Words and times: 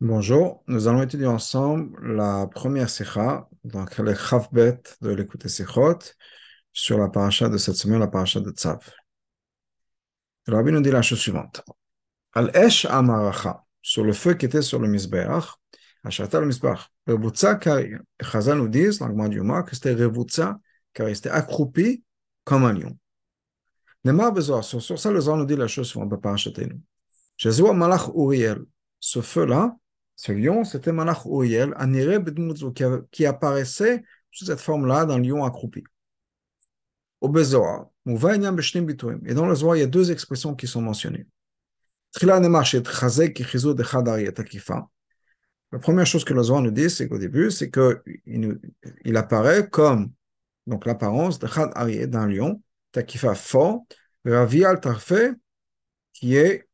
Bonjour, 0.00 0.62
nous 0.66 0.88
allons 0.88 1.02
étudier 1.02 1.26
ensemble 1.26 2.14
la 2.14 2.46
première 2.46 2.90
sikha, 2.90 3.48
donc 3.64 3.96
le 3.96 4.14
chavbet 4.14 4.82
de 5.00 5.10
l'écouter 5.10 5.48
sikhot, 5.48 5.98
sur 6.72 6.98
la 6.98 7.08
paracha 7.08 7.48
de 7.48 7.56
cette 7.56 7.76
semaine, 7.76 8.00
la 8.00 8.08
paracha 8.08 8.40
de 8.40 8.50
Tzav. 8.50 8.90
Le 10.46 10.54
rabbi 10.54 10.72
nous 10.72 10.82
dit 10.82 10.90
la 10.90 11.00
chose 11.00 11.20
suivante. 11.20 11.62
Al 12.34 12.50
esh 12.54 12.84
amaracha, 12.84 13.64
sur 13.80 14.04
le 14.04 14.12
feu 14.12 14.34
qui 14.34 14.44
était 14.44 14.60
sur 14.60 14.78
le 14.78 14.88
misbeach, 14.88 15.54
achata 16.02 16.40
le 16.40 16.46
misbeach, 16.46 16.90
revutza 17.06 17.54
kari. 17.54 17.94
Chazal 18.20 18.58
nous 18.58 18.68
dit, 18.68 18.98
dans 18.98 19.28
du 19.28 19.38
Yoma, 19.38 19.62
que 19.62 19.74
c'était 19.74 19.94
revutza 19.94 20.58
kari, 20.92 21.16
c'était 21.16 21.30
accroupi 21.30 22.04
comme 22.44 22.64
un 22.64 22.74
lion. 22.74 22.98
Nemar 24.04 24.32
bezor, 24.32 24.62
sur 24.62 24.98
ça 24.98 25.10
le 25.10 25.20
Zohar 25.20 25.38
nous 25.38 25.46
dit 25.46 25.56
la 25.56 25.68
chose 25.68 25.88
suivante, 25.88 26.10
la 26.10 26.18
paracha 26.18 26.50
tenu. 26.50 26.78
Jésus 27.44 27.62
malach 27.74 28.08
Uriel, 28.14 28.64
ce 29.00 29.20
feu-là, 29.20 29.76
ce 30.16 30.32
lion, 30.32 30.64
c'était 30.64 30.92
Malach 30.92 31.26
Uriel, 31.26 31.74
qui 33.10 33.26
apparaissait 33.26 34.02
sous 34.30 34.46
cette 34.46 34.60
forme-là 34.60 35.04
d'un 35.04 35.18
lion 35.18 35.44
accroupi. 35.44 35.84
Et 37.22 37.28
dans 37.28 37.32
le 39.46 39.54
Zohar, 39.54 39.76
il 39.76 39.80
y 39.80 39.82
a 39.82 39.86
deux 39.86 40.10
expressions 40.10 40.54
qui 40.54 40.66
sont 40.66 40.80
mentionnées. 40.80 41.26
La 42.22 42.40
première 45.80 46.06
chose 46.06 46.24
que 46.24 46.32
le 46.32 46.42
Zohar 46.42 46.62
nous 46.62 46.70
dit, 46.70 46.88
c'est 46.88 47.08
qu'au 47.08 47.18
début, 47.18 47.50
c'est 47.50 47.70
qu'il 47.70 48.58
il 49.04 49.16
apparaît 49.18 49.68
comme 49.68 50.12
donc 50.66 50.86
l'apparence 50.86 51.38
d'un 51.38 52.26
lion, 52.26 52.62
takifa 52.92 53.34
fort, 53.34 53.84
ravi 54.24 54.64
al 54.64 54.80
qui 56.14 56.36
est 56.36 56.66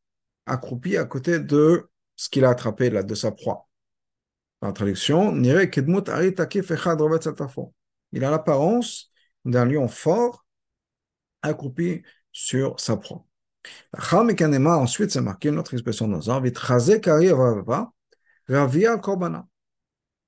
accroupi 0.45 0.97
à 0.97 1.05
côté 1.05 1.39
de 1.39 1.89
ce 2.15 2.29
qu'il 2.29 2.45
a 2.45 2.49
attrapé 2.49 2.89
là, 2.89 3.03
de 3.03 3.15
sa 3.15 3.31
proie. 3.31 3.67
En 4.61 4.73
traduction, 4.73 5.35
il 8.11 8.23
a 8.23 8.29
l'apparence 8.29 9.11
d'un 9.45 9.65
lion 9.65 9.87
fort 9.87 10.45
accroupi 11.41 12.03
sur 12.31 12.79
sa 12.79 12.97
proie. 12.97 13.25
Ensuite, 13.93 15.11
c'est 15.11 15.21
marqué 15.21 15.49
une 15.49 15.57
autre 15.57 15.73
expression 15.73 16.07
dans 16.07 16.29
un 16.29 16.41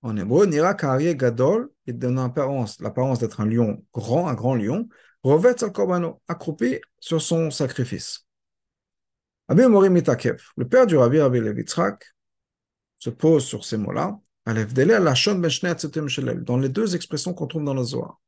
En 0.01 0.17
hébreu, 0.17 0.45
Nira 0.47 0.73
Kari 0.73 1.15
Gadol, 1.15 1.69
il 1.85 1.97
donne 1.97 2.15
l'apparence 2.15 3.19
d'être 3.19 3.41
un 3.41 3.45
lion 3.45 3.83
grand, 3.93 4.27
un 4.27 4.33
grand 4.33 4.55
lion, 4.55 4.87
Rovet 5.23 5.63
al 5.63 6.13
accroupi 6.27 6.79
sur 6.99 7.21
son 7.21 7.49
sacrifice. 7.49 8.25
Le 9.53 10.63
père 10.63 10.87
du 10.87 10.97
Rabbi 10.97 11.19
Rabbi 11.19 11.39
Levitzrak 11.39 12.05
se 12.97 13.09
pose 13.09 13.45
sur 13.45 13.65
ces 13.65 13.77
mots-là, 13.77 14.19
ben 14.45 14.67
dans 16.43 16.57
les 16.57 16.69
deux 16.69 16.95
expressions 16.95 17.33
qu'on 17.33 17.47
trouve 17.47 17.63
dans 17.63 17.73
le 17.73 17.83
Zohar, 17.83 18.19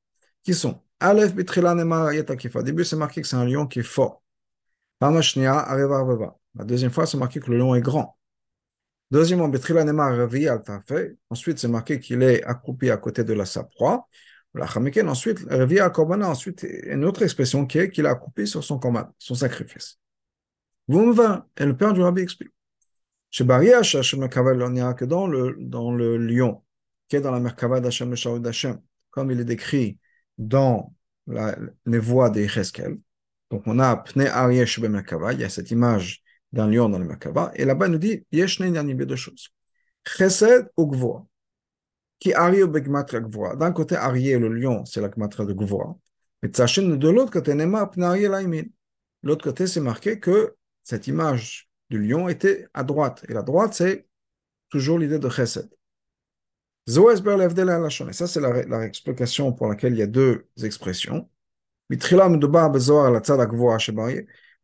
qui 0.44 0.54
sont 0.54 0.82
Aleph 1.00 1.34
Au 2.56 2.62
début, 2.62 2.86
c'est 2.86 2.95
marqué 2.95 3.22
que 3.22 3.28
c'est 3.28 3.36
un 3.36 3.45
lion 3.45 3.67
qui 3.67 3.80
est 3.80 3.84
fort. 3.84 4.23
La 5.02 6.64
deuxième 6.64 6.92
fois, 6.92 7.06
c'est 7.06 7.17
marqué 7.17 7.39
que 7.39 7.52
le 7.52 7.58
lion 7.58 7.76
est 7.76 7.82
grand. 7.82 8.17
Deuxièmement, 9.12 9.52
ensuite, 11.30 11.60
c'est 11.60 11.67
marqué 11.67 12.00
qu'il 12.00 12.23
est 12.23 12.44
accroupi 12.44 12.89
à 12.89 12.98
côté 12.98 13.23
de 13.23 13.34
la 13.34 13.45
sa 13.45 13.64
proie. 13.64 14.08
Ensuite, 14.58 15.04
ensuite, 16.23 16.66
une 16.84 17.06
autre 17.06 17.22
expression 17.23 17.66
qui 17.66 17.78
est 17.78 17.89
qu'il 17.92 18.06
est 18.06 18.10
accroupi 18.10 18.48
sur 18.48 18.64
son 18.64 18.80
combat, 18.80 19.12
son 19.20 19.36
sacrifice. 19.36 20.00
Et 20.88 21.66
le 21.66 21.75
père 21.75 21.94
du 21.94 22.02
rabbi 22.02 22.22
explique. 22.22 22.52
Chez 23.31 23.44
Bariach, 23.44 23.95
on 24.14 24.69
n'ira 24.69 24.94
que 24.94 25.05
dans 25.05 25.27
le, 25.27 25.58
dans 25.59 25.92
le 25.92 26.17
lion, 26.17 26.64
qui 27.08 27.16
est 27.16 27.22
dans 27.22 27.31
la 27.31 27.39
Merkava 27.39 27.80
d'Hachem, 27.80 28.09
le 28.09 28.16
Shaou 28.16 28.39
d'Hachem, 28.39 28.80
comme 29.09 29.31
il 29.31 29.39
est 29.39 29.45
décrit 29.45 29.97
dans 30.37 30.93
la, 31.27 31.58
les 31.86 31.99
voies 31.99 32.30
des 32.30 32.48
Cheskel. 32.48 32.98
Donc 33.49 33.64
on 33.65 33.80
a 33.80 33.98
Pne 33.98 34.27
Ariesh 34.27 34.80
Merkava, 34.80 35.33
il 35.33 35.42
y 35.42 35.43
a 35.43 35.49
cette 35.49 35.71
image 35.71 36.23
d'un 36.52 36.67
lion 36.70 36.87
dans 36.87 36.99
le 36.99 37.05
Merkava, 37.05 37.52
et 37.55 37.65
là-bas 37.65 37.87
il 37.87 37.93
nous 37.93 37.98
dit, 37.98 38.26
Yesh 38.31 38.60
Neinyanim, 38.60 39.04
deux 39.05 39.15
choses. 39.15 39.49
Chesed 40.05 40.70
ou 40.77 40.87
Gvoa? 40.87 41.26
Qui 42.20 42.33
Ari 42.33 42.65
Begmatra 42.65 43.20
Gvoa? 43.20 43.55
D'un 43.55 43.71
côté, 43.71 43.95
Arié, 43.95 44.39
le 44.39 44.49
lion, 44.49 44.86
c'est 44.86 45.02
la 45.02 45.10
Gmatra 45.10 45.45
de 45.45 45.54
Gvoa. 45.54 45.98
Mais 46.42 46.49
de 46.49 47.10
l'autre 47.10 47.31
côté, 47.31 47.54
Nema 47.55 47.87
Pne 47.87 48.30
Laimin. 48.30 48.64
L'autre 49.23 49.43
côté, 49.43 49.67
c'est 49.67 49.81
marqué 49.81 50.20
que 50.20 50.55
cette 50.86 51.08
image 51.08 51.70
du 51.90 52.02
lion 52.02 52.30
était 52.30 52.68
à 52.73 52.84
droite. 52.84 53.26
Et 53.28 53.34
la 53.34 53.42
droite, 53.42 53.73
c'est 53.73 54.08
toujours 54.70 54.98
l'idée 55.00 55.20
de 55.20 55.28
chesed. 55.30 55.68
Et 56.88 56.94
ça, 58.14 58.28
c'est 58.28 58.40
la, 58.40 58.86
explication 58.86 59.52
pour 59.52 59.68
laquelle 59.68 59.94
il 59.94 60.00
y 60.00 60.04
a 60.04 60.08
deux 60.08 60.48
expressions. 60.64 61.28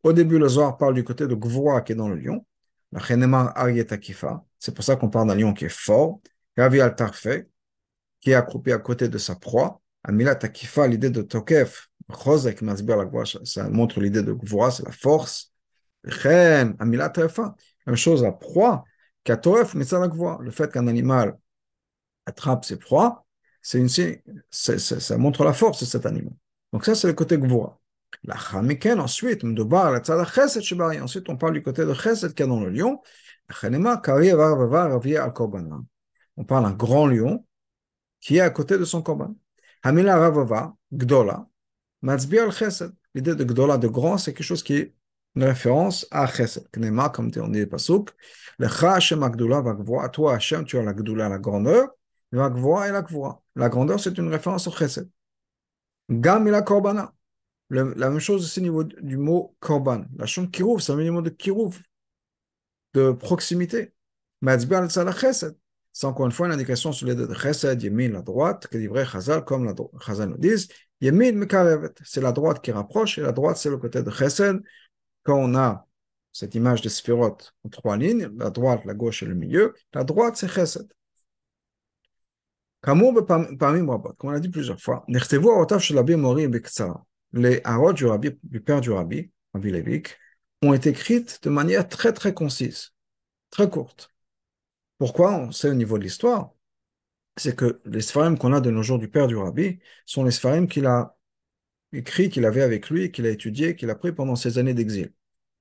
Au 0.04 0.12
début, 0.12 0.38
le 0.38 0.48
Zohar 0.48 0.78
parle 0.78 0.94
du 0.94 1.04
côté 1.04 1.26
de 1.26 1.34
Gvoa 1.34 1.80
qui 1.82 1.92
est 1.92 1.96
dans 1.96 2.08
le 2.08 2.16
lion. 2.16 2.46
C'est 4.58 4.74
pour 4.74 4.84
ça 4.84 4.96
qu'on 4.96 5.10
parle 5.10 5.28
d'un 5.28 5.34
lion 5.34 5.52
qui 5.52 5.64
est 5.64 5.68
fort. 5.68 6.20
Ravi 6.56 6.80
al 6.80 6.94
qui 8.20 8.30
est 8.30 8.34
accroupi 8.34 8.70
à 8.70 8.78
côté 8.78 9.08
de 9.08 9.18
sa 9.18 9.34
proie. 9.34 9.80
Amila 10.04 10.36
Takifa, 10.36 10.86
l'idée 10.86 11.10
de 11.10 11.22
Tokef, 11.22 11.88
ça 13.44 13.68
montre 13.68 14.00
l'idée 14.00 14.22
de 14.22 14.32
Gvoa, 14.32 14.70
c'est 14.70 14.84
la 14.84 14.92
force. 14.92 15.51
Même 16.04 17.96
chose 17.96 18.24
à 18.24 18.32
proie, 18.32 18.84
le 19.26 20.50
fait 20.50 20.72
qu'un 20.72 20.86
animal 20.88 21.38
attrape 22.26 22.64
ses 22.64 22.76
proies, 22.76 23.24
c'est 23.60 23.78
une, 23.78 23.88
ça 24.50 25.18
montre 25.18 25.44
la 25.44 25.52
force 25.52 25.80
de 25.80 25.84
cet 25.84 26.06
animal. 26.06 26.34
Donc 26.72 26.84
ça, 26.84 26.94
c'est 26.94 27.06
le 27.06 27.12
côté 27.14 27.38
gvoa. 27.38 27.78
La 28.24 28.36
chamiken, 28.36 29.00
ensuite, 29.00 29.44
ensuite 29.44 31.28
on 31.28 31.36
parle 31.36 31.54
du 31.54 31.62
côté 31.62 31.84
de 31.84 31.94
chesed 31.94 32.34
qui 32.34 32.42
est 32.42 32.46
dans 32.46 32.60
le 32.60 32.70
lion. 32.70 33.00
On 36.36 36.44
parle 36.44 36.64
d'un 36.64 36.72
grand 36.72 37.06
lion 37.06 37.46
qui 38.20 38.36
est 38.36 38.40
à 38.40 38.50
côté 38.50 38.78
de 38.78 38.84
son 38.84 39.02
korban. 39.02 39.34
Hamila 39.82 40.16
ravava, 40.16 40.74
gdola, 40.92 41.48
matzbi 42.02 42.38
al 42.38 42.52
chesed. 42.52 42.92
L'idée 43.14 43.34
de 43.34 43.44
gdola, 43.44 43.78
de 43.78 43.88
grand, 43.88 44.18
c'est 44.18 44.32
quelque 44.32 44.46
chose 44.46 44.62
qui 44.62 44.74
est 44.74 44.94
une 45.34 45.44
référence 45.44 46.06
à 46.10 46.26
Chesed. 46.26 46.68
Knema, 46.72 47.08
comme 47.08 47.30
on 47.36 47.48
dit 47.48 47.66
Pasuk, 47.66 48.10
le 48.58 48.66
Hashem 48.66 49.22
Agdula 49.22 49.60
va 49.60 50.08
toi 50.08 50.34
Hashem, 50.34 50.64
tu 50.64 50.78
as 50.78 50.82
la 50.82 50.92
Gdula, 50.92 51.28
la 51.28 51.38
grandeur, 51.38 51.88
la 52.32 52.50
Gvoa 52.50 52.88
et 52.88 52.92
la 52.92 53.02
Gvoa. 53.02 53.42
La 53.56 53.68
grandeur, 53.68 54.00
c'est 54.00 54.16
une 54.18 54.28
référence 54.28 54.66
au 54.66 54.72
Chesed. 54.72 55.08
Gam 56.10 56.46
et 56.46 56.50
la 56.50 56.62
Korbana. 56.62 57.14
la 57.70 57.84
même 57.84 58.18
chose 58.18 58.44
aussi 58.44 58.60
au 58.60 58.62
niveau 58.62 58.84
du 58.84 59.16
mot 59.16 59.56
Korban. 59.60 60.04
La 60.16 60.26
chambre 60.26 60.50
Kirouv, 60.50 60.80
c'est 60.80 60.92
un 60.92 60.96
minimum 60.96 61.22
de 61.24 61.30
Kirouv, 61.30 61.80
de 62.94 63.12
proximité. 63.12 63.94
Matzbal 64.40 64.88
la 64.94 65.12
Chesed. 65.12 65.56
C'est 65.92 66.06
encore 66.06 66.24
une 66.24 66.32
fois 66.32 66.46
une 66.46 66.52
indication 66.52 66.90
sur 66.92 67.06
les 67.06 67.14
deux 67.14 67.26
de 67.26 67.34
Chesed, 67.34 67.82
Yemin, 67.82 68.08
la 68.08 68.22
droite, 68.22 68.66
que 68.66 68.78
vrai 68.88 69.04
Chazal, 69.04 69.44
comme 69.44 69.74
Chazal 70.04 70.30
nous 70.30 70.38
dit, 70.38 70.68
Yemin 71.02 71.32
Mekarevet. 71.32 71.90
C'est 72.02 72.22
la 72.22 72.32
droite 72.32 72.62
qui 72.62 72.72
rapproche, 72.72 73.18
et 73.18 73.20
la 73.20 73.32
droite, 73.32 73.58
c'est 73.58 73.68
le 73.68 73.76
côté 73.76 74.02
de 74.02 74.10
Chesed, 74.10 74.62
quand 75.22 75.36
on 75.36 75.54
a 75.54 75.86
cette 76.32 76.54
image 76.54 76.80
de 76.80 76.88
sphérote 76.88 77.54
en 77.64 77.68
trois 77.68 77.96
lignes, 77.96 78.30
la 78.36 78.50
droite, 78.50 78.84
la 78.84 78.94
gauche 78.94 79.22
et 79.22 79.26
le 79.26 79.34
milieu, 79.34 79.74
la 79.92 80.04
droite 80.04 80.36
c'est 80.36 80.48
chesed. 80.48 80.88
Comme 82.80 83.02
on 83.02 84.30
l'a 84.30 84.40
dit 84.40 84.48
plusieurs 84.48 84.80
fois, 84.80 85.04
les 87.32 87.60
harots 87.64 87.92
du, 87.92 88.06
du 88.42 88.60
père 88.60 88.80
du 88.80 88.90
rabbi, 88.90 89.30
Rabbi 89.54 89.70
Levik, 89.70 90.18
ont 90.62 90.72
été 90.72 90.90
écrites 90.90 91.40
de 91.42 91.50
manière 91.50 91.88
très 91.88 92.12
très 92.12 92.34
concise, 92.34 92.92
très 93.50 93.68
courte. 93.68 94.10
Pourquoi 94.98 95.32
On 95.32 95.52
sait 95.52 95.70
au 95.70 95.74
niveau 95.74 95.98
de 95.98 96.04
l'histoire, 96.04 96.52
c'est 97.36 97.56
que 97.56 97.80
les 97.84 98.00
spharim 98.00 98.38
qu'on 98.38 98.52
a 98.52 98.60
de 98.60 98.70
nos 98.70 98.82
jours 98.82 98.98
du 98.98 99.08
père 99.08 99.26
du 99.26 99.36
rabbi 99.36 99.80
sont 100.06 100.24
les 100.24 100.30
spharim 100.30 100.68
qu'il 100.68 100.86
a 100.86 101.16
écrit 101.92 102.30
qu'il 102.30 102.44
avait 102.44 102.62
avec 102.62 102.90
lui, 102.90 103.10
qu'il 103.12 103.26
a 103.26 103.30
étudié, 103.30 103.76
qu'il 103.76 103.90
a 103.90 103.94
pris 103.94 104.12
pendant 104.12 104.36
ses 104.36 104.58
années 104.58 104.74
d'exil. 104.74 105.12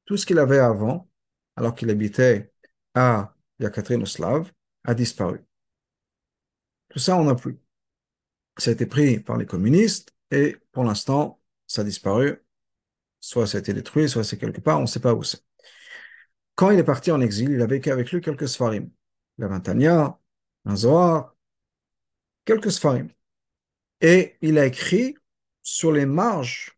Tout 0.06 0.18
ce 0.18 0.25
qu'il 0.25 0.39
avait 0.39 0.60
avant, 0.60 1.10
alors 1.56 1.75
qu'il 1.75 1.89
habitait 1.89 2.51
à 2.94 3.36
Yakatrinoslav, 3.60 4.51
a 4.83 4.94
disparu. 4.94 5.42
Tout 6.89 7.00
ça, 7.00 7.18
on 7.18 7.25
n'a 7.25 7.36
plus. 7.36 7.60
Ça 8.57 8.72
a 8.72 8.74
été 8.74 8.86
pris 8.86 9.19
par 9.19 9.38
les 9.38 9.45
communistes 9.45 10.13
et 10.31 10.57
pour 10.72 10.83
l'instant, 10.83 11.42
ça 11.68 11.81
a 11.81 11.83
disparu. 11.86 12.44
Soit 13.19 13.48
ça 13.48 13.57
a 13.57 13.62
été 13.62 13.74
détruit, 13.74 14.10
soit 14.10 14.24
c'est 14.24 14.38
quelque 14.38 14.62
part, 14.62 14.80
on 14.80 14.83
ne 14.83 14.88
sait 14.88 15.00
pas 15.00 15.13
où 15.13 15.24
c'est. 15.24 15.39
Quand 16.56 16.72
il 16.72 16.80
est 16.80 16.83
parti 16.83 17.12
en 17.12 17.22
exil, 17.22 17.51
il 17.51 17.62
avait 17.62 17.88
avec 17.89 18.12
lui 18.12 18.22
quelques 18.22 18.48
sfarim. 18.48 18.89
La 19.38 19.48
Vintania, 19.48 20.19
un 20.66 20.75
Zohar, 20.75 21.36
quelques 22.45 22.72
sfarim. 22.72 23.10
Et 24.01 24.38
il 24.42 24.57
a 24.57 24.66
écrit 24.66 25.16
sur 25.63 25.92
les 25.92 26.06
marges 26.06 26.78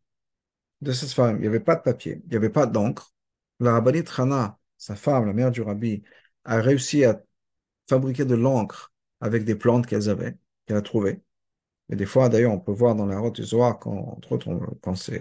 de 0.82 0.92
cette 0.92 1.12
femme, 1.12 1.38
il 1.38 1.42
n'y 1.42 1.48
avait 1.48 1.60
pas 1.60 1.76
de 1.76 1.82
papier, 1.82 2.22
il 2.26 2.30
n'y 2.30 2.36
avait 2.36 2.50
pas 2.50 2.66
d'encre. 2.66 3.14
La 3.60 3.74
rabbinite 3.74 4.12
Hana 4.18 4.60
sa 4.84 4.96
femme, 4.96 5.26
la 5.26 5.34
mère 5.34 5.52
du 5.52 5.62
rabbi, 5.62 6.04
a 6.44 6.62
réussi 6.62 7.06
à 7.06 7.22
fabriquer 7.88 8.26
de 8.26 8.36
l'encre 8.36 8.94
avec 9.22 9.46
des 9.46 9.56
plantes 9.56 9.88
qu'elles 9.88 10.10
avaient, 10.10 10.38
qu'elle 10.66 10.78
a 10.78 10.82
trouvées. 10.82 11.22
Et 11.90 11.96
des 11.96 12.06
fois, 12.06 12.30
d'ailleurs, 12.30 12.52
on 12.54 12.60
peut 12.60 12.74
voir 12.74 12.96
dans 12.96 13.06
la 13.06 13.20
route 13.20 13.36
du 13.36 13.44
Zohar, 13.44 13.80
entre 13.88 14.34
autres, 14.34 14.48
on, 14.50 14.60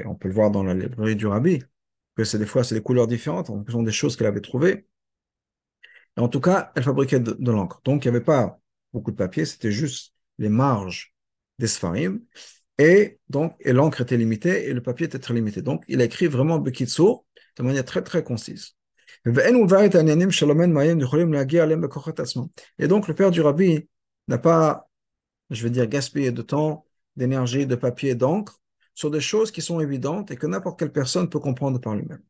on 0.06 0.14
peut 0.16 0.28
le 0.28 0.34
voir 0.34 0.50
dans 0.50 0.64
la 0.64 0.74
librairie 0.74 1.16
du 1.16 1.26
rabbi, 1.26 1.62
que 2.16 2.24
c'est 2.24 2.38
des 2.38 2.46
fois, 2.46 2.64
c'est 2.64 2.74
des 2.74 2.82
couleurs 2.82 3.06
différentes, 3.06 3.50
en 3.50 3.56
fonction 3.58 3.82
des 3.82 3.92
choses 3.92 4.16
qu'elle 4.16 4.26
avait 4.26 4.40
trouvées. 4.40 4.86
Et 6.16 6.20
en 6.20 6.28
tout 6.28 6.40
cas, 6.40 6.72
elle 6.74 6.82
fabriquait 6.82 7.20
de, 7.20 7.50
l'encre. 7.50 7.80
Donc, 7.84 8.04
il 8.04 8.10
n'y 8.10 8.16
avait 8.16 8.24
pas 8.24 8.60
beaucoup 8.92 9.10
de 9.12 9.16
papier, 9.16 9.44
c'était 9.44 9.72
juste 9.72 10.14
les 10.38 10.48
marges 10.48 11.14
des 11.58 11.66
Sfarim. 11.68 12.20
Et 12.78 13.18
donc, 13.28 13.54
l'encre 13.64 14.00
était 14.00 14.16
limitée 14.16 14.68
et 14.68 14.72
le 14.72 14.82
papier 14.82 15.06
était 15.06 15.18
très 15.18 15.34
limité. 15.34 15.62
Donc, 15.62 15.84
il 15.88 16.00
a 16.00 16.04
écrit 16.04 16.26
vraiment 16.26 16.58
Bekitsour 16.58 17.26
de 17.56 17.62
manière 17.62 17.84
très, 17.84 18.02
très 18.02 18.24
concise. 18.24 18.76
Et 19.24 19.30
donc, 22.88 23.08
le 23.08 23.14
père 23.14 23.30
du 23.30 23.40
rabbi 23.40 23.88
n'a 24.28 24.38
pas, 24.38 24.88
je 25.50 25.62
veux 25.62 25.70
dire, 25.70 25.86
gaspillé 25.86 26.32
de 26.32 26.42
temps, 26.42 26.86
d'énergie, 27.16 27.66
de 27.66 27.76
papier, 27.76 28.14
d'encre 28.14 28.60
sur 28.94 29.10
des 29.10 29.20
choses 29.20 29.50
qui 29.50 29.62
sont 29.62 29.80
évidentes 29.80 30.30
et 30.30 30.36
que 30.36 30.46
n'importe 30.46 30.78
quelle 30.78 30.92
personne 30.92 31.28
peut 31.28 31.40
comprendre 31.40 31.80
par 31.80 31.94
lui-même. 31.94 32.22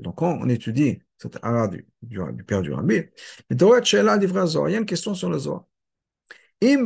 Donc, 0.00 0.16
quand 0.16 0.38
on 0.40 0.48
étudie 0.48 1.00
cette 1.16 1.38
ara 1.42 1.68
du, 1.68 1.86
du, 2.02 2.44
père 2.44 2.62
du 2.62 2.72
rabbi, 2.72 3.02
il 3.50 3.56
y 3.60 3.64
a 3.64 4.78
une 4.78 4.86
question 4.86 5.14
sur 5.14 5.30
le 5.30 5.38
Zohar. 5.38 5.64
Si 6.60 6.76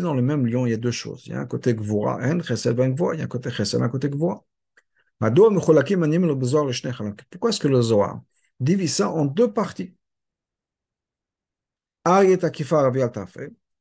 dans 0.00 0.14
le 0.14 0.22
même 0.22 0.46
lion, 0.46 0.66
il 0.66 0.70
y 0.70 0.74
a 0.74 0.76
deux 0.76 0.90
choses. 0.90 1.22
Il 1.26 1.32
y 1.32 1.34
a 1.34 1.40
un 1.40 1.46
côté 1.46 1.74
gvura, 1.74 2.18
il 2.20 2.26
y 2.26 2.30
a 2.30 3.24
un 3.24 3.28
côté 3.28 3.50
chesed, 3.50 3.80
un 3.80 3.88
côté. 3.88 4.10
Pourquoi 7.30 7.50
est-ce 7.50 7.60
que 7.60 7.68
le 7.68 7.82
Zohar 7.82 8.20
divise 8.60 8.94
ça 8.94 9.10
en 9.10 9.24
deux 9.24 9.52
parties? 9.52 9.94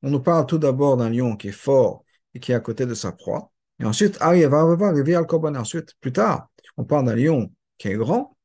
On 0.01 0.09
nous 0.09 0.19
parle 0.19 0.45
tout 0.45 0.57
d'abord 0.57 0.97
d'un 0.97 1.09
lion 1.09 1.35
qui 1.35 1.49
est 1.49 1.51
fort 1.51 2.03
et 2.33 2.39
qui 2.39 2.51
est 2.51 2.55
à 2.55 2.59
côté 2.59 2.85
de 2.85 2.93
sa 2.93 3.11
proie. 3.11 3.51
Et 3.79 3.85
ensuite, 3.85 4.19
ensuite, 4.21 5.95
plus 6.01 6.13
tard, 6.13 6.49
on 6.77 6.83
parle 6.83 7.05
d'un 7.05 7.15
lion 7.15 7.51
qui 7.77 7.89
est 7.89 7.95
grand, 7.95 8.37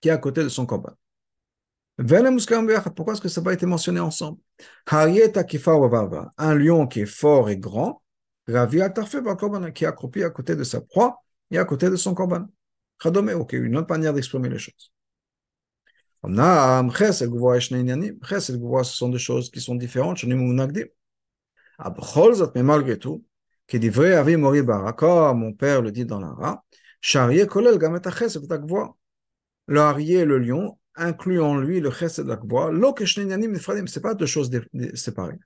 qui 0.00 0.08
est 0.08 0.12
à 0.12 0.18
côté 0.18 0.42
de 0.42 0.48
son 0.48 0.66
korban. 0.66 0.92
Pourquoi 1.96 3.12
est-ce 3.12 3.20
que 3.20 3.28
ça 3.28 3.40
n'a 3.40 3.44
pas 3.44 3.52
été 3.52 3.66
mentionné 3.66 4.00
ensemble? 4.00 4.38
Un 6.38 6.54
lion 6.54 6.86
qui 6.86 7.00
est 7.00 7.06
fort 7.06 7.48
et 7.48 7.56
grand, 7.56 8.02
qui 8.46 9.84
est 9.84 9.86
accroupi 9.86 10.24
à 10.24 10.30
côté 10.30 10.56
de 10.56 10.64
sa 10.64 10.80
proie, 10.80 11.22
et 11.50 11.58
à 11.58 11.64
côté 11.64 11.90
de 11.90 11.96
son 11.96 12.14
korban. 12.14 12.46
ok, 13.04 13.52
une 13.52 13.76
autre 13.76 13.88
manière 13.88 14.12
d'exprimer 14.12 14.48
les 14.48 14.58
choses. 14.58 14.92
ce 16.24 16.30
sont 18.96 19.08
des 19.08 19.18
choses 19.18 19.50
qui 19.50 19.60
sont 19.60 19.76
différentes. 19.76 20.24
Mais 20.24 20.34
malgré 22.62 22.98
tout, 22.98 23.24
qui 23.66 23.78
dit 23.78 23.88
vrai, 23.88 24.34
mon 24.34 25.52
père 25.52 25.82
le 25.82 25.92
dit 25.92 26.04
dans 26.04 26.20
l'ara, 26.20 26.64
Charier 27.00 27.46
Kolel 27.46 27.78
Gamet 27.78 28.00
Le 29.66 29.80
harier, 29.80 30.24
le 30.24 30.38
lion, 30.38 30.78
inclut 30.96 31.40
en 31.40 31.56
lui 31.56 31.80
le 31.80 31.90
chesed 31.90 32.26
l'akvoa, 32.26 32.70
lo 32.70 32.94
c'est 33.86 34.00
pas 34.00 34.14
deux 34.14 34.26
choses 34.26 34.50
séparées. 34.94 35.38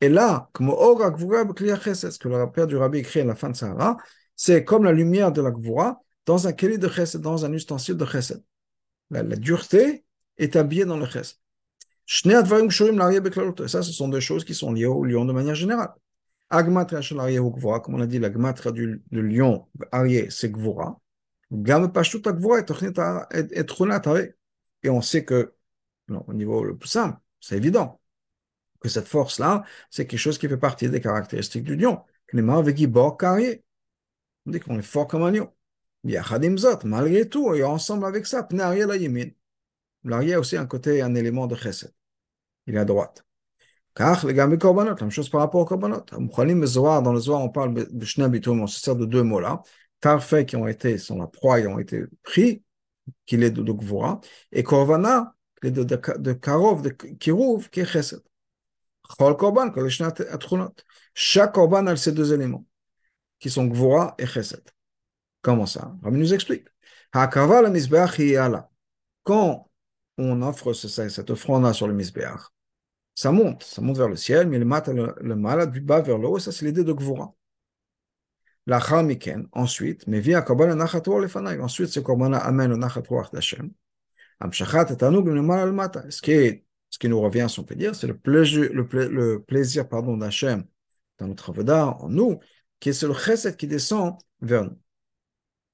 Et 0.00 0.08
là, 0.08 0.48
comme 0.52 0.68
ce 0.68 2.18
que 2.18 2.28
le 2.28 2.50
père 2.50 2.66
du 2.66 2.76
rabbi 2.76 2.98
écrit 2.98 3.20
à 3.20 3.24
la 3.24 3.34
fin 3.34 3.50
de 3.50 3.56
Sahara, 3.56 3.98
c'est 4.34 4.64
comme 4.64 4.84
la 4.84 4.92
lumière 4.92 5.32
de 5.32 5.42
la 5.42 5.50
Gvura 5.50 6.00
dans 6.24 6.46
un 6.46 6.52
keli 6.52 6.78
de 6.78 6.88
chesed, 6.88 7.20
dans 7.20 7.44
un 7.44 7.52
ustensile 7.52 7.96
de 7.96 8.06
chesed. 8.06 8.42
La, 9.10 9.22
dureté 9.22 10.04
est 10.38 10.56
habillée 10.56 10.86
dans 10.86 10.96
le 10.96 11.04
chesed. 11.04 11.36
Ça, 12.06 13.82
ce 13.82 13.92
sont 13.92 14.08
deux 14.08 14.20
choses 14.20 14.44
qui 14.44 14.54
sont 14.54 14.72
liées 14.72 14.86
au 14.86 15.04
lion 15.04 15.24
de 15.24 15.32
manière 15.32 15.54
générale. 15.54 15.90
Agmatra 16.48 17.00
Gvura, 17.00 17.80
comme 17.80 17.94
on 17.94 18.00
a 18.00 18.06
dit, 18.06 18.18
la 18.18 18.30
gmatra 18.30 18.72
du, 18.72 19.02
lion, 19.12 19.68
arié, 19.92 20.30
c'est 20.30 20.50
Gvura. 20.50 20.98
Gam 21.52 21.92
Pashtut 21.92 22.22
Gvura 22.22 22.60
et 22.60 22.64
Et 23.52 23.64
on 24.88 25.02
sait 25.02 25.24
que, 25.24 25.54
au 26.08 26.32
niveau 26.32 26.64
le 26.64 26.76
plus 26.76 26.88
simple, 26.88 27.18
c'est 27.40 27.56
évident, 27.56 28.00
que 28.80 28.88
cette 28.88 29.08
force-là, 29.08 29.64
c'est 29.90 30.06
quelque 30.06 30.18
chose 30.18 30.38
qui 30.38 30.48
fait 30.48 30.56
partie 30.56 30.88
des 30.88 31.00
caractéristiques 31.00 31.64
du 31.64 31.76
lion. 31.76 32.00
On 32.32 32.72
dit 34.46 34.60
qu'on 34.60 34.78
est 34.78 34.82
fort 34.82 35.06
comme 35.06 35.22
un 35.22 35.30
lion. 35.30 35.52
Malgré 36.84 37.28
tout, 37.28 37.54
et 37.54 37.62
ensemble 37.62 38.06
avec 38.06 38.26
ça, 38.26 38.48
L'arrière 40.02 40.38
a 40.38 40.40
aussi 40.40 40.56
un 40.56 40.64
côté, 40.64 41.02
un 41.02 41.14
élément 41.14 41.46
de 41.46 41.54
chesed. 41.54 41.92
Il 42.66 42.74
est 42.76 42.78
à 42.78 42.86
droite. 42.86 43.26
Korbanot, 43.94 44.94
la 44.94 45.00
même 45.00 45.10
chose 45.10 45.28
par 45.28 45.42
rapport 45.42 45.60
aux 45.60 45.66
korbanot. 45.66 46.04
Dans 46.10 47.12
le 47.12 47.20
Zohar, 47.20 47.42
on 47.42 47.50
parle 47.50 47.74
de 47.74 48.04
shnabitoum, 48.06 48.62
on 48.62 48.66
se 48.66 48.80
sert 48.80 48.96
de 48.96 49.04
deux 49.04 49.22
mots-là. 49.22 49.62
Tarfait 50.00 50.46
qui 50.46 50.56
ont 50.56 50.66
été, 50.66 50.96
sont 50.96 51.18
la 51.18 51.26
proie, 51.26 51.60
qui 51.60 51.66
ont 51.66 51.78
été 51.78 52.04
pris, 52.22 52.62
qu'il 53.26 53.42
est 53.42 53.50
de, 53.50 53.72
Gvura, 53.72 54.20
et 54.52 54.62
korvana, 54.62 55.34
qui 55.60 55.68
est 55.68 55.70
de, 55.70 56.32
karov, 56.32 56.82
de 56.82 56.90
kirouv, 56.90 57.68
qui 57.70 57.80
est 57.80 57.86
chesed. 57.86 58.22
Chol 59.18 59.36
korban, 59.36 59.72
Chaque 61.14 61.54
korban 61.54 61.86
a 61.86 61.96
ces 61.96 62.12
deux 62.12 62.32
éléments 62.32 62.64
qui 63.38 63.50
sont 63.50 63.66
Gvura 63.66 64.14
et 64.18 64.26
Chesed. 64.26 64.62
Comment 65.42 65.66
ça? 65.66 65.96
Rabbi 66.02 66.18
nous 66.18 66.34
explique. 66.34 66.66
Quand 69.24 69.70
on 70.18 70.42
offre 70.42 70.72
cette 70.74 71.30
offrande-là 71.30 71.72
sur 71.72 71.88
le 71.88 71.94
Mizbeach, 71.94 72.40
ça 73.14 73.32
monte, 73.32 73.64
ça 73.64 73.82
monte 73.82 73.96
vers 73.96 74.08
le 74.08 74.16
ciel, 74.16 74.48
mais 74.48 74.58
le 74.58 74.64
mat, 74.64 74.88
le, 74.88 75.34
mal 75.34 75.70
du 75.70 75.80
bas 75.80 76.00
vers 76.00 76.18
le 76.18 76.28
haut, 76.28 76.38
ça 76.38 76.52
c'est 76.52 76.64
l'idée 76.64 76.84
de 76.84 76.92
Gvura. 76.92 77.34
La 78.66 79.02
Miken, 79.02 79.48
ensuite, 79.52 80.06
mais 80.06 80.20
via 80.20 80.42
Kabbalah 80.42 80.74
Nachatour 80.74 81.20
le 81.20 81.28
Ensuite, 81.62 81.88
ce 81.88 82.00
Kabbalah 82.00 82.38
amène 82.38 82.70
le 82.70 82.76
Nachatour 82.76 83.30
d'Hachem. 83.32 83.72
Amshachat 84.40 84.92
et 84.92 84.96
Tanoug 84.96 85.26
le 85.26 85.42
mal 85.42 85.60
al 85.60 85.72
mata. 85.72 86.08
Ce 86.10 86.20
qui 86.22 86.32
est, 86.32 86.64
ce 86.88 86.98
qui 86.98 87.08
nous 87.08 87.20
revient, 87.20 87.46
si 87.48 87.60
on 87.60 87.64
peut 87.64 87.74
dire, 87.74 87.94
c'est 87.94 88.06
le 88.06 88.16
plaisir, 88.16 88.70
le, 88.72 89.42
plaisir, 89.42 89.88
pardon, 89.88 90.16
d'Hachem 90.16 90.64
dans 91.18 91.28
notre 91.28 91.50
Avodah, 91.50 91.96
en 92.00 92.08
nous, 92.08 92.40
qui 92.80 92.90
est 92.90 93.02
le 93.02 93.14
chesed 93.14 93.56
qui 93.56 93.66
descend 93.66 94.16
vers 94.40 94.64
nous. 94.64 94.78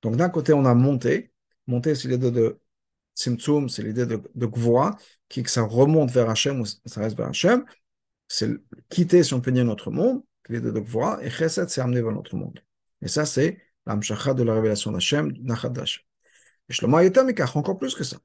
Donc 0.02 0.16
d'un 0.16 0.28
côté, 0.28 0.52
on 0.52 0.64
a 0.64 0.74
monté. 0.74 1.32
Monter, 1.66 1.94
c'est 1.94 2.08
l'idée 2.08 2.30
de 2.30 2.60
Tzimtzum, 3.16 3.68
c'est 3.68 3.82
l'idée 3.82 4.06
de, 4.06 4.20
de 4.34 4.50
qui 5.28 5.42
que 5.42 5.50
ça 5.50 5.62
remonte 5.62 6.10
vers 6.10 6.28
Hachem 6.30 6.60
ou 6.60 6.66
ça 6.66 7.00
reste 7.00 7.16
vers 7.16 7.28
Hachem. 7.28 7.64
C'est 8.28 8.50
quitter, 8.88 9.22
si 9.22 9.34
on 9.34 9.40
peut 9.40 9.52
dire, 9.52 9.64
notre 9.64 9.90
monde, 9.90 10.22
l'idée 10.48 10.72
de 10.72 10.80
Gvoa, 10.80 11.18
et 11.22 11.30
chesed, 11.30 11.68
c'est 11.68 11.80
amener 11.80 12.02
vers 12.02 12.12
notre 12.12 12.36
monde. 12.36 12.60
Et 13.02 13.08
ça, 13.08 13.26
c'est 13.26 13.60
l'amshacha 13.86 14.34
de 14.34 14.42
la 14.42 14.54
révélation 14.54 14.92
d'Hachem, 14.92 15.32
Nachad 15.42 15.72
d'Hachem. 15.72 16.02
Et 16.68 16.72
Shlomo 16.72 17.00
Yetamikach, 17.00 17.56
encore 17.56 17.78
plus 17.78 17.94
que 17.94 18.04
ça. 18.04 18.18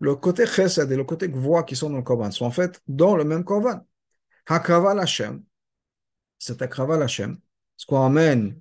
Le 0.00 0.14
côté 0.16 0.46
chesed 0.46 0.90
et 0.90 0.96
le 0.96 1.04
côté 1.04 1.28
gvoa 1.28 1.62
qui 1.62 1.76
sont 1.76 1.90
dans 1.90 1.96
le 1.96 2.02
korban 2.02 2.30
sont 2.30 2.44
en 2.44 2.50
fait 2.50 2.80
dans 2.88 3.14
le 3.16 3.24
même 3.24 3.44
korban. 3.44 3.86
Hakraval 4.46 4.98
Hashem, 4.98 5.44
cet 6.38 6.60
Hakraval 6.62 7.02
Hashem, 7.02 7.38
ce 7.76 7.86
qu'on 7.86 8.04
amène 8.04 8.60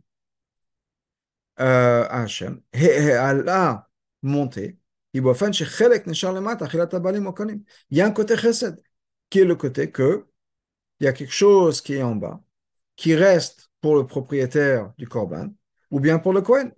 euh, 1.60 2.06
à 2.10 2.22
Hashem, 2.22 2.62
Allah 2.74 3.88
monté, 4.22 4.78
il 5.14 5.22
y 7.92 8.02
a 8.02 8.06
un 8.06 8.12
côté 8.12 8.38
chesed, 8.38 8.82
qui 9.30 9.40
est 9.40 9.46
le 9.46 9.56
côté 9.56 9.92
que 9.92 10.26
il 11.02 11.06
y 11.06 11.08
a 11.08 11.14
quelque 11.14 11.34
chose 11.34 11.82
qui 11.82 11.96
est 11.96 12.04
en 12.04 12.16
bas, 12.16 12.40
qui 12.96 13.16
reste 13.16 13.72
pour 13.82 13.96
le 13.96 14.06
propriétaire 14.06 14.94
du 15.00 15.08
korban, 15.08 15.50
ou 15.90 16.00
bien 16.00 16.20
pour 16.20 16.32
le 16.32 16.42
Kohen. 16.42 16.72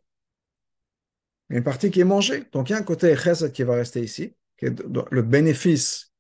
Il 1.49 1.53
y 1.53 1.55
a 1.55 1.57
une 1.57 1.63
partie 1.65 1.91
qui 1.91 1.99
est 1.99 2.05
mangée. 2.05 2.45
Donc 2.53 2.69
il 2.69 2.73
y 2.73 2.75
a 2.75 2.79
un 2.79 2.83
côté 2.83 3.13
chesed 3.17 3.51
qui 3.51 3.63
va 3.63 3.75
rester 3.75 4.01
ici, 4.01 4.33
qui 4.57 4.67
est 4.67 4.81
le 5.11 5.21
bénéfice 5.21 6.13